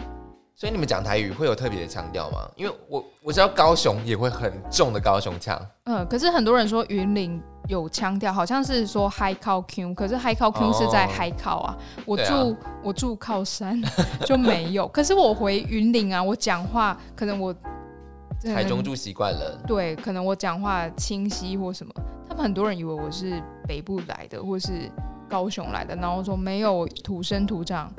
[0.62, 2.48] 所以你们讲台语会有特别的腔调吗？
[2.54, 13.82] 因为我我知道高雄也会很重的高雄腔，嗯，可是很多人说云林有腔调，好像是说 high 靠 Q，可是 high 靠 Q 是在哦 high 靠啊，我住、我住靠山
[14.24, 19.60] 就没有，可是我回云林啊，我讲话可能我住台中住习惯了。
[19.66, 21.92] 对，可能我讲话清晰或什么，
[22.28, 24.88] 他们很多人以为我是北部来的或是
[25.28, 27.92] 高雄来的，然后说没有土生土长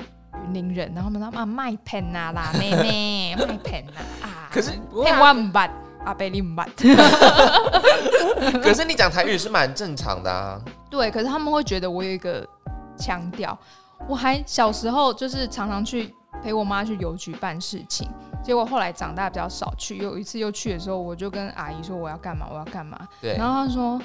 [0.44, 3.92] 云林人，然后他们说啊卖骗呐啦妹妹 卖骗呐
[4.22, 5.70] 啊，可是不会骗啊我唔捌，
[6.04, 6.66] 阿贝你唔捌。
[8.62, 10.60] 可是你讲台语是蛮正常的啊。
[10.90, 12.46] 对，可是他们会觉得我有一个
[12.98, 13.56] 腔调。
[14.06, 18.08] 我还小时候就是常常去陪我妈去邮局办事情，
[18.42, 22.98] 结果后来长大比较少去，有一次又去的时候，我就跟阿姨说我要干嘛，我要干嘛。
[23.22, 23.98] 对，然后她说：“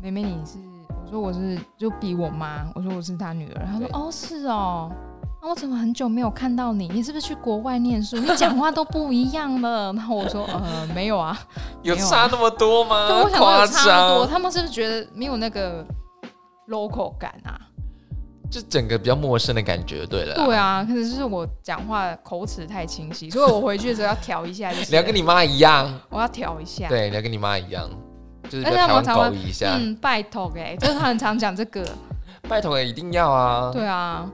[0.00, 0.58] 妹妹你是？”
[1.04, 4.92] 我说：“我是，就比我妈。”我说：“我是她女儿。”她说：“哦，是哦。”
[5.44, 6.88] 那我怎么很久没有看到你？
[6.88, 8.16] 你是不是去国外念书？
[8.18, 9.92] 你讲话都不一样了。
[9.92, 11.38] 然后我说：“呃，没有啊。
[11.82, 13.08] 有差那么多吗？
[13.08, 15.84] 对我想说有差不多，他们是不是觉得没有那个
[16.68, 17.60] local 感啊？
[18.50, 20.34] 就整个比较陌生的感觉，对了。
[20.34, 24.90] 对，啊，可能就是我讲话口齿太清晰，所以我回去的时候要调一下就是。
[24.90, 26.88] 你要跟你妈一样，我要调一下。
[26.88, 27.86] 对，你要跟你妈一样，
[28.48, 29.76] 就是而且他跟台湾们常常狗一下。
[29.78, 31.86] 嗯，拜托哎，就是他很常讲这个。
[32.48, 33.70] 拜托，一定要啊！
[33.72, 34.30] 对啊，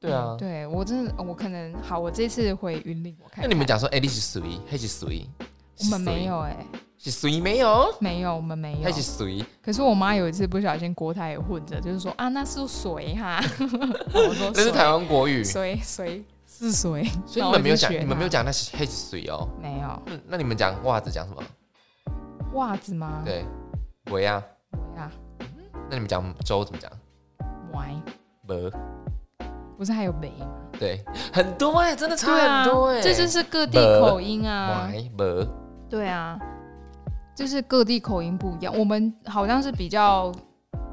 [0.00, 0.34] 对啊。
[0.38, 4.40] 对我真的，我可能好，我这次回云林，我看看那你们讲说，哎，你是谁？
[4.68, 5.28] 还是谁？
[5.82, 6.56] 我们没有哎、
[6.98, 7.94] 是谁没有？
[8.00, 8.92] 没有，我们没有还。
[8.92, 9.42] 是谁？
[9.62, 13.40] 可是我妈有一次不小心国台也混着，就是说啊，那是谁哈。
[14.12, 17.04] 我说那是台湾国语，谁谁是谁？
[17.26, 19.48] 所，以你们没有讲，你们没有它讲那是还是谁哦。
[19.58, 21.42] 没有嗯，那你们讲袜子讲什么？
[22.52, 23.22] 袜子吗？
[23.24, 23.46] 对，
[24.10, 24.42] 围啊。
[24.72, 25.10] 对啊，
[25.88, 26.90] 那你们讲粥怎么讲？
[27.72, 27.90] 歪，
[28.46, 28.70] 不，
[29.80, 30.46] 不是还有梅吗？
[30.78, 31.02] 对，
[31.32, 33.00] 很多哎，真的差很多哎。
[33.00, 34.92] 这就是各地口音啊。
[35.88, 36.38] 对啊，
[37.34, 38.76] 就是各地口音不一样。
[38.78, 40.30] 我们好像是比较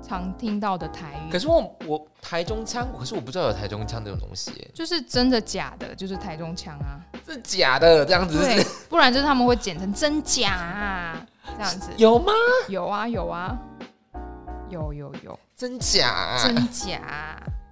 [0.02, 7.04] 常听到的台语，可是我我台中腔，可是我不知道有台中腔这种东西耶，就是真的假的，就是台中腔啊。
[7.28, 11.26] 是假的这样子对是？，不然就是他们会剪成真假啊，
[11.58, 11.92] 这样子。
[11.98, 12.32] 有吗？
[12.70, 13.60] 有啊有啊，
[14.70, 16.42] 有有有，真假啊？
[16.42, 17.02] 真假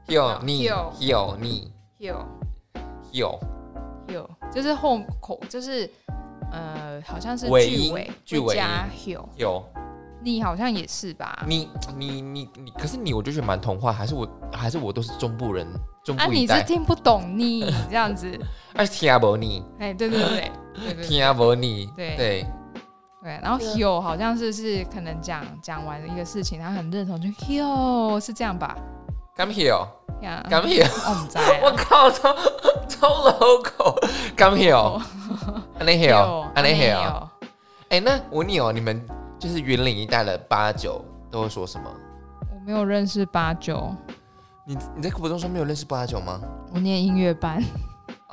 [0.08, 2.26] 有你有有你有。
[3.12, 3.39] 有。
[4.10, 5.89] 有，就是后口就是
[6.51, 9.66] 呃，好像是句尾句尾会加音有，有。
[10.22, 11.43] 你好像也是吧？
[11.47, 15.68] 你你你你，可是你我就觉得蛮童话，还是我还是我都是中部人，
[16.03, 18.39] 中部啊，你是听不懂你这样子，
[18.76, 19.64] 哎听不你。
[19.80, 20.30] 哎，对对对
[20.76, 21.06] 对对对。
[21.08, 22.45] 听不你，对对。
[23.24, 28.78] 对，然后 yo 好像是是可能讲讲完一个事情，他很认同，就 yo 是这样吧？
[29.36, 29.88] ，come here
[30.21, 30.88] 呀，come here，
[31.63, 32.33] 我 靠，超
[32.88, 35.01] 超 here，
[35.77, 37.27] 安内 here，安内 here。
[37.89, 38.99] 哎，那我问你哦，你们
[39.38, 41.89] 就是云岭一带的八九都会说什么？
[42.53, 43.93] 我没有认识八九，
[44.65, 46.41] 你你在国中说没有认识八九吗？
[46.73, 47.63] 我念音乐班。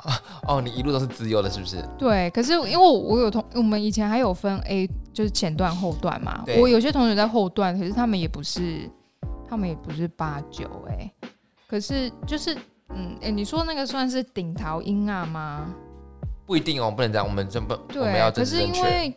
[0.47, 1.81] 哦，你一路都是自由的，是不是？
[1.97, 6.41] 对，可是因为我我有同我们以前还有分 A，就是前段后段嘛。
[6.45, 8.89] 对我有些同学在后段，可是他们也不是，
[9.53, 11.11] 他们也不是八九哎。
[11.67, 12.55] 可是就是
[12.89, 15.71] 嗯，哎，你说那个算是顶桃音啊吗？
[16.47, 18.63] 不一定哦，不能这样，我们真不，我们要对，可是。
[18.63, 19.15] 因为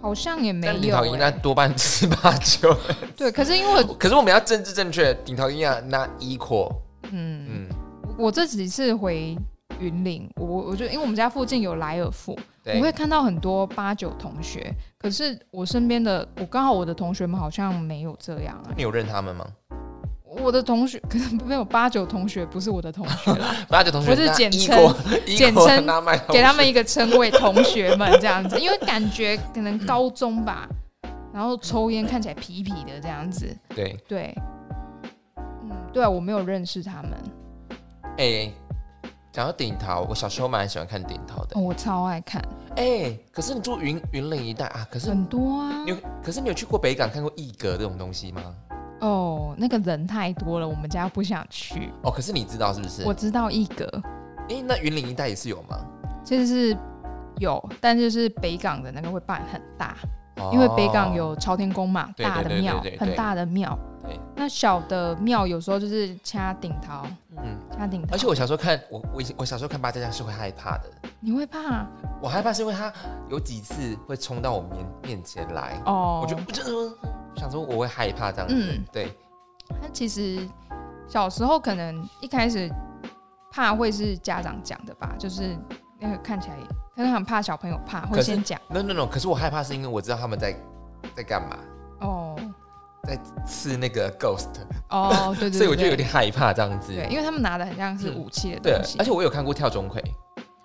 [0.00, 1.30] 好像也没有、但顶桃音那欸。
[1.42, 2.76] 多半是八九，
[3.16, 6.72] 对，可是因为 可是我们要政治正确，顶桃音啊，那 equal，
[7.10, 7.68] 嗯，嗯，
[8.16, 9.36] 我这几次回
[9.80, 18.72] 云林，我我就因为我们家附近有莱尔富，对我会看到很多八九同学，可是我身边的我刚好我的同学们好像没有这样啊。
[18.76, 19.46] 你有认他们吗？
[20.42, 24.94] 我的同学可能没有八九同学，不是我的同学啦， 八九同学，不是那简称
[25.36, 25.86] 简称
[26.30, 30.68] 给他们一个称谓，同学们这样子，因为感觉可能高中吧，
[31.32, 34.34] 然后抽烟看起来痞痞的这样子，对，对，
[35.36, 37.12] 嗯，对啊，我没有认识他们，
[38.18, 38.50] 哎，
[39.34, 42.40] 讲到顶桃，我小时候蛮喜欢看顶桃的哦，，我超爱看，
[42.76, 48.54] 哎，可是你住云云岭一带啊，可是很多啊你，有，可是你有去过北港看过艺阁这种东西吗？
[49.00, 51.90] 哦，那个人太多了，我们家不想去。
[52.04, 53.02] 哦，可是你知道是不是？
[53.04, 53.90] 我知道一格
[54.50, 55.84] 哎，那云岭一带也是有吗？
[56.22, 56.78] 其实是
[57.40, 59.96] 有，但就是北港的那个会办很大，
[60.52, 61.16] 因为北港哦。
[61.16, 63.78] 有朝天宫嘛，大的庙很大的庙。
[64.02, 67.06] 对，那小的庙有时候就是掐顶桃，
[67.38, 68.08] 嗯，掐顶桃。
[68.12, 71.86] 而且我小时候看我我我小时候看八家将是会害怕的，你会怕？
[72.20, 72.92] 我害怕是因为他
[73.30, 76.20] 有几次会冲到我面面前来，哦？
[76.22, 76.62] 我就我就
[77.34, 78.84] 我想说我会害怕这样子，嗯。
[78.92, 79.16] 对，
[79.80, 80.46] 他其实
[81.08, 82.70] 小时候可能一开始
[83.50, 85.56] 怕会是家长讲的吧，就是
[86.04, 86.56] 那个看起来
[86.94, 90.54] 可能很怕小朋友怕，会先讲 no no no，可是我害怕是因为我知道他们在
[91.16, 91.56] 在干嘛，
[92.00, 92.36] 哦
[93.02, 94.48] 在刺那个 ghost，
[94.90, 98.98] 哦，对对 对，所以我就有点害怕这样子，对，因为他们拿的很像是武器的东西。
[98.98, 100.02] 而且我有看过跳钟馗，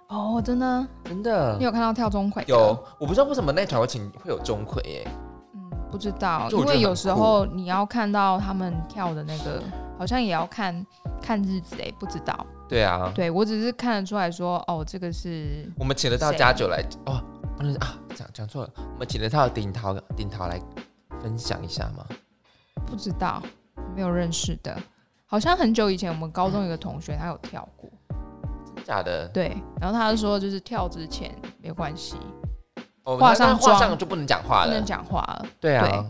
[0.08, 2.44] 哦，真的，真的你有看到跳钟馗？
[2.48, 5.08] 有，我不知道为什么那条会请会有钟馗耶，
[5.54, 9.62] 嗯，不知道，因为有时候你要看到他们跳的那个，
[9.98, 10.86] 好像也要看
[11.22, 12.46] 看日子哎，不知道。
[12.70, 17.20] 对啊，对我只是看得出来说，哦，这个是我们请得到谁家酒来哦，
[17.58, 20.62] 不能啊，讲讲错了，我们请得到顶桃顶桃来
[21.22, 22.06] 分享一下吗？
[22.86, 23.42] 不知道，
[23.96, 24.78] 没有认识的。
[25.26, 27.90] 好像很久以前，我们高中有个同学，他有跳过。
[28.84, 29.28] 假的？
[29.30, 32.18] 对，然后他就说就是跳之前没关系，
[33.04, 34.86] 哦，上妆上就不能讲话了不能。
[34.86, 36.06] 讲话了，对啊，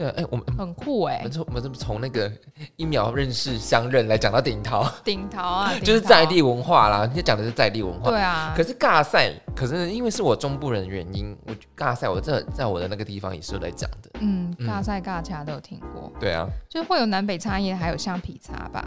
[0.00, 2.32] 对啊，哎、我们很酷哎、我们从我们怎么从那个
[2.76, 7.10] 一秒认识相认来讲到顶桃，顶桃啊， 就是在地文化啦。
[7.14, 8.08] 你讲的是在地文化。
[8.08, 14.10] 对啊可，是尬赛，可是因为是我中部人的原因，我尬赛我这在我的那个地方也是有在讲的。
[14.20, 18.82] 嗯，嗯尬赛尬掐都有听过，对啊，就是会有南北差异，还有橡皮擦吧，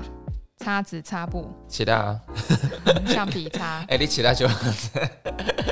[0.58, 2.20] 擦子擦布，其他啊，
[2.90, 4.48] 嗯橡皮擦， 哎、你其他就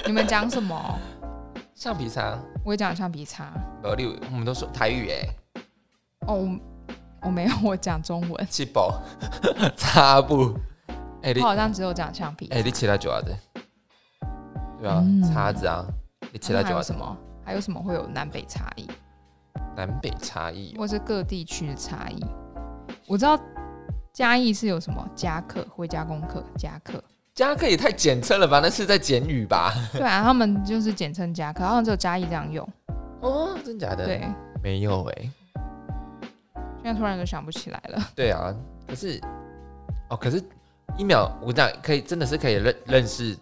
[0.06, 1.00] 你们讲什么？
[1.82, 3.52] 橡皮擦，我也讲橡皮擦。
[3.82, 5.28] 呃，例如我们都说台语哎、
[6.28, 6.60] 哦，我
[7.24, 9.02] 我没有，我讲中文，七宝。
[9.76, 10.54] 擦布，
[11.24, 12.56] 哎、你我好像只有讲橡皮擦。
[12.56, 13.36] 哎、你其他就啊的，
[14.80, 15.24] 对啊，嗯。
[15.24, 15.84] 叉子啊，
[16.32, 17.18] 你其他那还就啊有什么？
[17.44, 18.88] 还有什么会有南北差异，
[19.76, 22.24] 南北差异哦、或是各地区的差异？
[23.08, 23.36] 我知道
[24.14, 27.04] 嘉义是有什么加课、回家功课、加课，
[27.42, 28.60] 加克也太简称了吧？
[28.62, 29.74] 那是在简语吧？
[29.94, 32.68] 对啊，他们就是简称加课，好像只有嘉义这样用。
[33.20, 34.06] 哦，真假的？
[34.06, 34.22] 对，
[34.62, 35.32] 没有哎、
[36.84, 38.00] 现在突然就想不起来了。
[38.16, 38.54] 对啊，
[38.88, 39.20] 可是
[40.12, 40.40] 哦，可是
[41.00, 43.36] 一秒我讲可以真的是可以认认识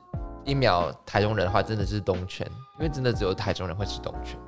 [0.45, 2.47] 一秒台中人的话，真的是东泉，
[2.77, 4.39] 因为真的只有台中人会吃东泉。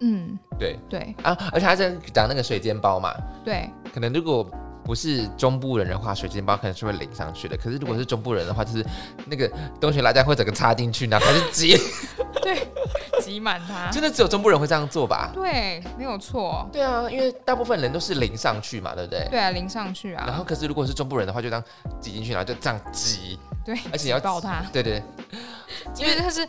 [0.00, 4.50] 嗯，对对啊，而且他在讲那个水煎包嘛，对，可能如果
[4.84, 7.56] 不是中部人的话，水煎包可能是会淋上去的。
[7.56, 8.84] 可是如果是中部人的话，就是
[9.26, 11.76] 那个东西辣酱会整个插进去，然后开始挤，
[13.22, 13.90] 挤满它。
[13.90, 15.30] 真的只有中部人会这样做吧？
[15.32, 16.68] 对，没有错。
[16.70, 19.26] 对啊，因为大部分人都是淋上去嘛，对不对？
[19.30, 20.24] 对啊，淋上去啊。
[20.26, 21.64] 然后可是如果是中部人的话，就这样
[22.00, 25.02] 挤进去，然后就这样挤，对，而且要挤爆它，对对，
[25.96, 26.46] 因为它是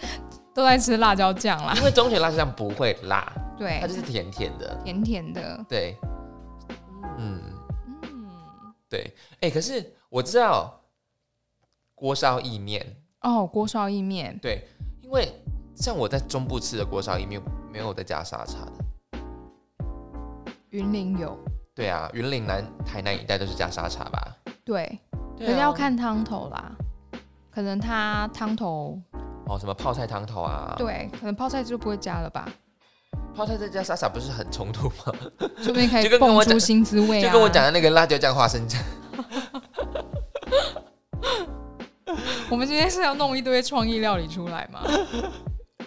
[0.54, 1.74] 都在吃辣椒酱啦。
[1.78, 4.78] 因为中学辣椒酱不会辣，对它，就是甜甜的。
[4.84, 5.66] 甜甜的。
[5.70, 5.98] 对，
[7.18, 7.55] 嗯，嗯，
[8.90, 10.82] 对，哎、可是我知道
[11.94, 12.86] 锅烧意面，
[13.22, 14.68] 哦，锅烧意面，对，
[15.02, 15.28] 因为
[15.76, 19.20] 像我在中部吃的锅烧意面没有再加沙茶的。
[20.70, 21.38] 云林有。
[21.74, 24.38] 对啊，云岭南、台南一带都是加沙茶吧？
[24.64, 24.98] 对，
[25.38, 26.76] 可是要看汤头啦。
[27.52, 29.02] 可能它汤头
[29.48, 32.50] 哦，什么泡菜汤头啊，，对，可能泡菜就不会加了吧，
[33.36, 35.14] 泡菜再加沙茶不是很冲突吗？
[35.58, 37.26] 说不定可以就跟跟我讲蹦出新滋味啊。
[37.26, 38.82] 就跟我讲的那个辣椒酱花生酱，
[42.50, 44.82] 我们今天是要弄一堆创意料理出来吗？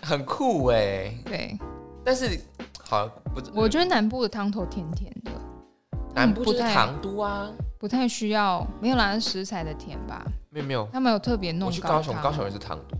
[0.02, 1.12] 很酷哎。
[1.24, 1.58] 对，
[2.04, 2.38] 但是
[2.82, 5.30] 好不，我觉得南部的汤头甜甜的，
[6.14, 10.24] 南部就是不太糖都啊，不太需要，没有啦，是食材的甜吧？
[10.50, 12.96] 没有没有，他们有特别弄我去高雄，高雄也是糖都，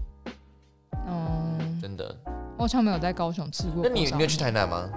[1.06, 2.14] 嗯，真的。
[2.58, 3.84] 我好像没有在高雄吃过。
[3.84, 4.36] 那你你有去？
[4.36, 4.90] 台南吗？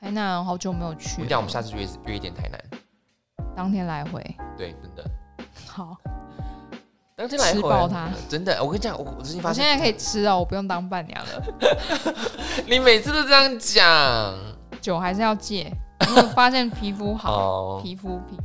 [0.00, 1.24] 台南好久没有去了。
[1.24, 2.58] 我讲我们下次约约一点台南，
[3.54, 4.22] 当天来回。
[4.56, 5.04] 对，真的。
[5.68, 5.96] 好，
[7.14, 8.58] 当天来回吃爆它真的。
[8.64, 11.42] 我跟你讲，我我最近发现，我现在可以吃哦，我不用当伴娘了。
[12.66, 14.34] 你每次都这样讲
[14.80, 15.70] 酒还是要戒，
[16.08, 18.42] 因为我发现皮肤好，哦，皮肤皮肤。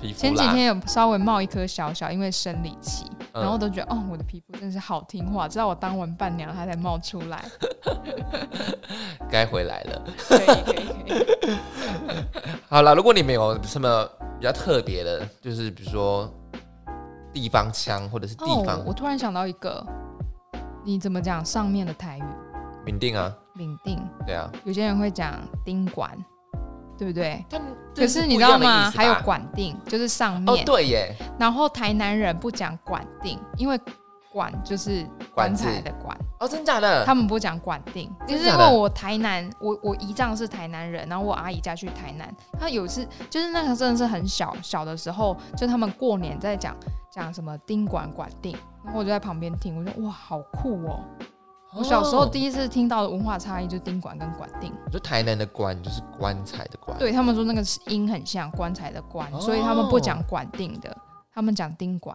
[0.00, 7.44] 皮肤前几天有稍微冒一颗小小，因为生理期，嗯然后都觉得哦，我的皮肤真是好听话，直到我当完伴娘，它才冒出来。
[9.30, 10.02] 该回来了。
[10.18, 11.56] 可以可以可以。
[12.68, 14.04] 好了，如果你们有什么
[14.38, 16.32] 比较特别的，就是比如说
[17.32, 19.84] 地方腔或者是地方哦，我突然想到一个，
[20.84, 22.22] 你怎么讲上面的台语？
[22.84, 26.10] 缅甸啊，领定，对啊，有些人会讲丁管，
[27.02, 27.44] 对不对？
[27.50, 27.60] 但
[27.96, 28.88] 可是你知道吗？
[28.92, 30.64] 还有管定，就是上哦，面。
[30.64, 33.76] 对耶，然后台南人不讲管定，因为
[34.32, 37.04] 管就是棺材的管，哦，真假的？
[37.04, 38.08] 他们不讲管定。
[38.28, 46.76] 就是因为我台南，我我姨丈是台南人，然后我阿姨家去台南，他有一次就是那个真的是很小小的时候，就他们过年在讲
[47.10, 51.00] 讲什么丁管管定，然后我就在旁边听，我说哇好酷哦！
[51.74, 54.72] 我小时候第一，次听到的文化差异就是丁管跟管定。
[54.90, 60.94] 就台南的官就是棺材的棺，对他们说那个是音很像棺材的棺，哦所以他们不讲管定的，
[61.32, 62.14] 他们讲丁管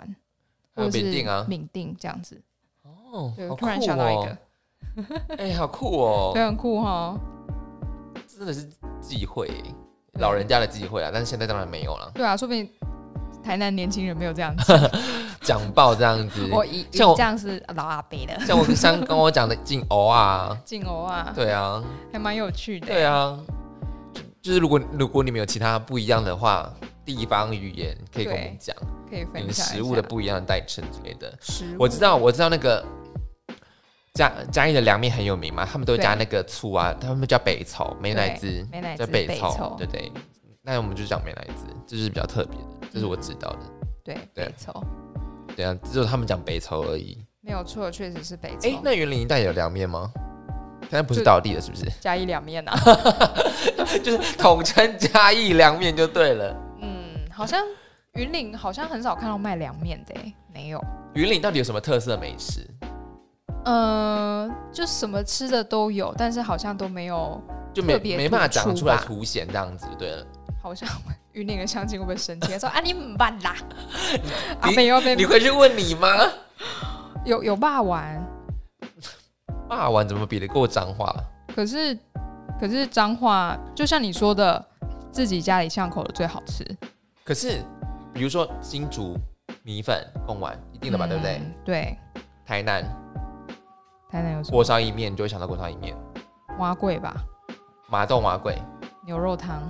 [0.76, 2.40] 还有或者是缅甸啊，敏定这样子。
[2.84, 4.28] 哦，对，我突然想到一哦。
[4.28, 6.32] 个，哎，好酷哦。
[6.36, 7.18] 对，，很酷哈。
[8.28, 8.70] 真的是
[9.02, 9.50] 忌讳，
[10.20, 12.70] 老人家的忌讳啊，但是现在当然没有了，对啊，说不定
[13.48, 14.92] 台南年轻人没有这样子。
[15.42, 18.38] 讲爆这样子，我姨姨像我这样是老阿伯的。
[18.46, 21.82] 像我像跟我讲的进欧啊， 进欧啊，对啊，
[22.12, 22.88] 还蛮有趣的。
[22.88, 23.40] 对，啊，
[24.14, 26.70] 就就是如果如果你们有其他不一样的话，
[27.06, 28.76] 地方语言可以跟我们对讲，
[29.10, 31.34] 可以分享食物的不一样的代称之类的。
[31.80, 32.86] 我知道，我知道那个
[34.14, 38.68] 嘉嘉义的凉面很有名嘛，他们都会加那个醋啊，他们叫北草美乃滋，
[38.98, 40.12] 叫北北草，凑对对。
[40.70, 43.60] 那我们就讲美乃滋，这是比较特别的，这是我知道的。
[44.04, 44.84] 对对北凑，
[45.56, 47.18] 对啊，只有他们讲北投而已。
[47.40, 48.82] 没有错，确实是北哎、投。
[48.84, 50.12] 那云林一带有凉面吗？
[50.82, 51.86] 现在不是倒地了，是不是？
[52.02, 52.78] 嘉义凉面啊，
[54.04, 56.54] 就是统称嘉义凉面就对了。
[56.82, 57.64] 嗯，好像
[58.16, 60.84] 云林好像很少看到卖凉面的、欸，没有。
[61.14, 62.68] 云林到底有什么特色美食？
[63.64, 67.42] 呃，就什么吃的都有，但是好像都没有，
[67.74, 70.28] 就没没办法讲出来吧凸显这样子，就对了。
[70.62, 70.88] 好像
[71.34, 72.58] 云林的相亲会不会生气？
[72.60, 73.56] 说啊你唔办啦，
[74.60, 76.08] 啊你没有没有你回去问你妈，
[77.26, 78.22] 有有霸丸，
[79.70, 81.14] 霸王怎么比得过脏话？
[81.56, 81.98] 可是
[82.60, 84.64] 可是脏话，就像你说的，
[85.12, 86.66] 自己家里巷口的最好吃，
[87.24, 87.64] 可是
[88.14, 89.18] 比如说新竹
[89.64, 91.38] 米粉贡丸一定的吧，对不对？
[91.38, 91.54] 嗯？
[91.64, 91.98] 对，
[92.46, 92.84] 台南
[94.10, 95.96] 台南有什么锅烧意面，你就会想到锅烧意面。
[96.60, 97.16] 蛙贵吧，
[97.90, 98.58] 麻豆麻贵
[99.06, 99.62] 牛肉汤。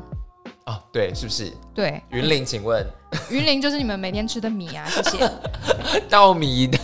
[0.67, 1.51] 哦，对，是不是？
[1.73, 2.85] 对，云林，请问
[3.31, 5.31] 云林就是你们每天吃的米啊，谢谢。
[6.09, 6.77] 稻米的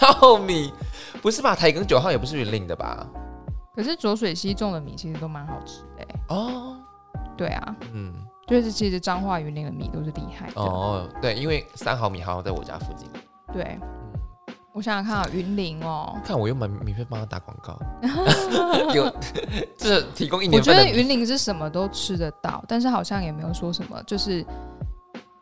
[0.00, 0.72] 稻米
[1.22, 1.54] 不是吧？
[1.54, 3.06] 台庚九号也不是云林的吧？
[3.74, 6.76] 可是浊水溪种的米其实都蛮好吃的欸、哦，
[7.36, 8.14] 对啊，嗯，
[8.46, 10.58] 就是其实彰化、云林的米都是厉害的。
[10.58, 13.06] 哦，对，因为三毫米好像在我家附近。
[13.52, 13.78] 对，
[14.76, 17.80] 我想想看啊，云林哦，看我又买免费帮他打广告，
[18.94, 19.10] 有
[19.74, 24.44] 这提供一年我觉得云林是什么都吃得到，但是好像也没有说什么，就是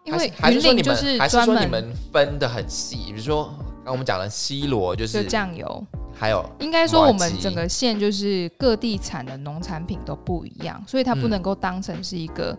[0.05, 3.47] 因为云林就是们还是说你们分的很细，比如说
[3.79, 5.85] 刚刚我们讲了西罗就就是酱油。
[6.17, 12.57] 还有应该说，我们整个县就是各地产的农产品都不一样，所以它不嗯能够当成是一个、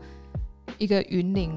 [0.78, 1.50] 一个云林，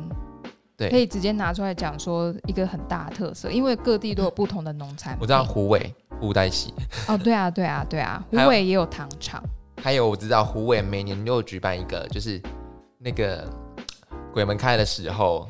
[0.78, 0.88] 对。
[0.88, 5.18] 可以直接拿出来讲说一个很大的特色，因为各地都有不同的农产品。
[5.20, 6.72] 我知道虎尾布袋戏，
[7.06, 9.42] 哦，对啊，对啊，对啊，湖还有尾也有糖厂，
[9.82, 12.40] 还有我知道虎尾每年都有举办一个，就是
[12.98, 13.44] 那个
[14.32, 15.48] 鬼门开的时候，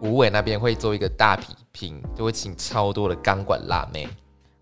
[0.00, 4.08] 虎尾那边会做一个大比拼，就会请超多的钢管辣妹，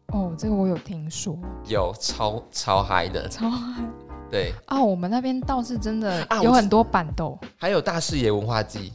[0.09, 3.83] 哦，这个我有听说，有超超嗨的，超嗨
[4.31, 8.93] 对，啊，我们那边倒是真的有很多板豆，还有大视野文化季，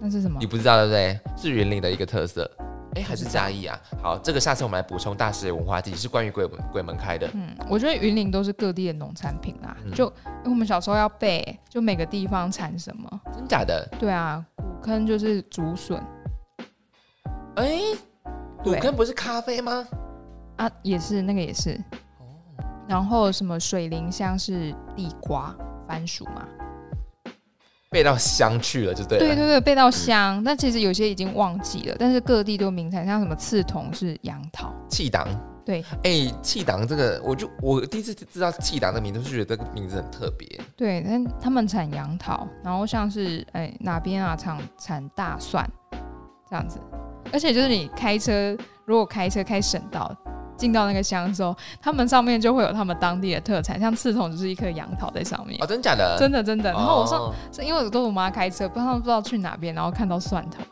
[0.00, 0.46] 那是什么你？
[0.46, 1.20] 不知道对不对？
[1.36, 2.50] 是云林的一个特色。
[2.94, 3.78] 哎，还是嘉义啊？
[4.02, 7.28] 好，这个下次我们来补充大视野文化季，是关于鬼门鬼门开的。
[7.34, 13.20] 嗯，我觉得云林都是各地的农产品啊，嗯就因为我们小时候要背，就每个地方产什么。
[13.34, 13.86] 真假的？
[13.98, 16.02] 对啊，古坑就是竹笋
[17.56, 17.80] 哎，
[18.64, 19.86] 古对坑不是咖啡吗？
[20.56, 21.72] 啊，也是那个也是。
[22.18, 22.24] 哦
[22.88, 25.54] 然后什么水林乡是地瓜、
[25.88, 26.46] 番薯嘛？
[27.90, 29.24] 背到香去了，就对了。
[29.24, 35.26] 对对对，背到香，但其实有些已经忘记了，但是各地都有名产，像什么刺桐是杨桃，气党，
[35.64, 40.48] 对哎，气党这个，我就我第一次知道气党的名字，就觉得这个名字很特别。
[40.76, 45.64] 对，但他们产杨桃，然后像是哎哪边啊产产大蒜
[46.50, 46.80] 这样子，
[47.32, 50.14] 而且就是你开车，如果开车开省道。
[50.56, 56.16] 进到那个乡的时候，他们上面就会有他们当地的特产，像刺桐就是一颗杨桃在上面，哦，真假的？
[56.18, 56.72] 真的真的。
[56.72, 60.62] 然后我上哦是因为我都是我妈开车，不知道不知道去哪边，然后看到蒜头，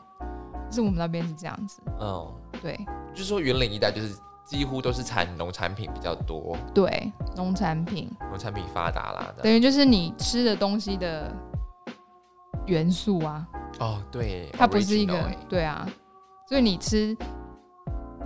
[0.68, 1.80] 就是我们那边是这样子。
[2.01, 2.32] 嗯，
[2.62, 2.78] 对
[3.12, 9.43] 就是说云林一带就是几乎都是产农产品比较多，对，农产品农产品发达啦的。
[9.43, 11.32] 等于就是你吃的东西的
[12.66, 13.47] 元素啊，
[13.78, 15.14] 哦，对，它不是一个
[15.49, 15.87] 对啊，
[16.49, 17.16] 所以你吃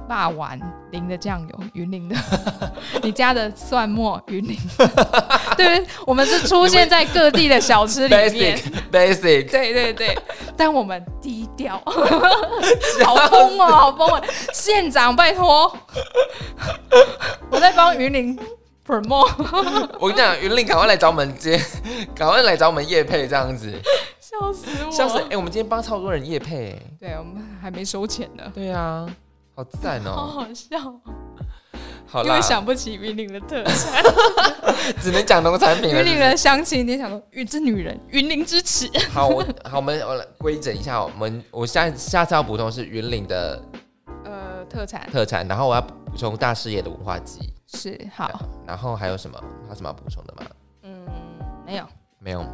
[0.08, 0.58] 霸丸
[0.90, 2.16] 淋的酱油，云林的，
[3.04, 4.56] 你加的蒜末，云林，
[5.56, 8.56] 对，我们是出现在各地的小吃里面。
[8.58, 10.18] basic basic，对对对，
[10.56, 11.80] 但我们低调，
[13.04, 14.24] 好疯哦，好疯哦！
[14.54, 15.76] 县长，拜托，
[17.50, 18.38] 我在帮云林
[18.86, 19.30] promote，
[20.00, 21.60] 我跟你讲，云林赶快来找我们接，
[22.14, 23.70] 赶快来找我们叶配这样子，
[24.20, 24.90] 笑死我！
[24.90, 29.06] 笑死哎、我们今天帮超多人叶配、欸，对我们还没收钱呢，对啊，
[29.58, 30.78] 好赞好哦、 好笑。
[30.78, 31.00] 哦，
[32.06, 32.28] 好啦。
[32.28, 34.04] 因为，想不起云林的特产，
[35.02, 36.06] 只能讲农产品了云。
[36.06, 43.60] 林人相亲，你想说，云之女人，云林之耻，好，我好，我们我来规整一下，我们我下下次要补充是云林的
[44.24, 45.04] 呃，特产。
[45.10, 48.30] 特产，然后我要补充大视野的文化季，是好，
[48.64, 49.36] 然后还有什么？
[49.64, 50.46] 还有什么要补充的吗？
[50.84, 51.04] 嗯，
[51.66, 51.84] 没有。
[52.20, 52.44] 没有。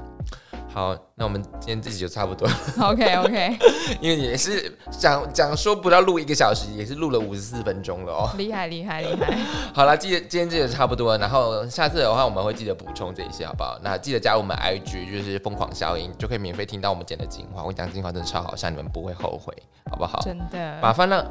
[0.73, 2.49] 好，那我们今天这集就差不多
[2.83, 3.57] ，，OK OK，
[4.03, 8.31] 因为也是讲讲说不到录一个小时，也是录了五十四分钟了哦。
[8.37, 9.39] 厉害厉害厉害，
[9.73, 13.79] 好了，记得今天这个差不多了，然后下次的话我们会记得补充这一些，好不好？
[13.83, 17.63] 那记得加入我们 IG，就是疯狂效应，就可以免费听到我们剪的精华。
[17.63, 19.55] 我讲精华真的超好笑，你们不会后悔，
[19.89, 20.21] 好不好？
[20.25, 21.25] 真的，麻烦让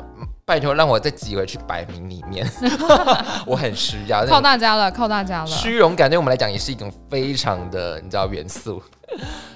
[0.45, 2.49] 拜托让我再挤回去百名里面，
[3.45, 4.25] 我很需要。
[4.25, 8.81] 靠大家了，靠大家了，虚荣感对我们来讲也是一种非常的你知道元素。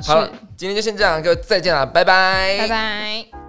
[0.06, 3.47] 好了，今天就先这样，各位再见了，拜拜，拜拜。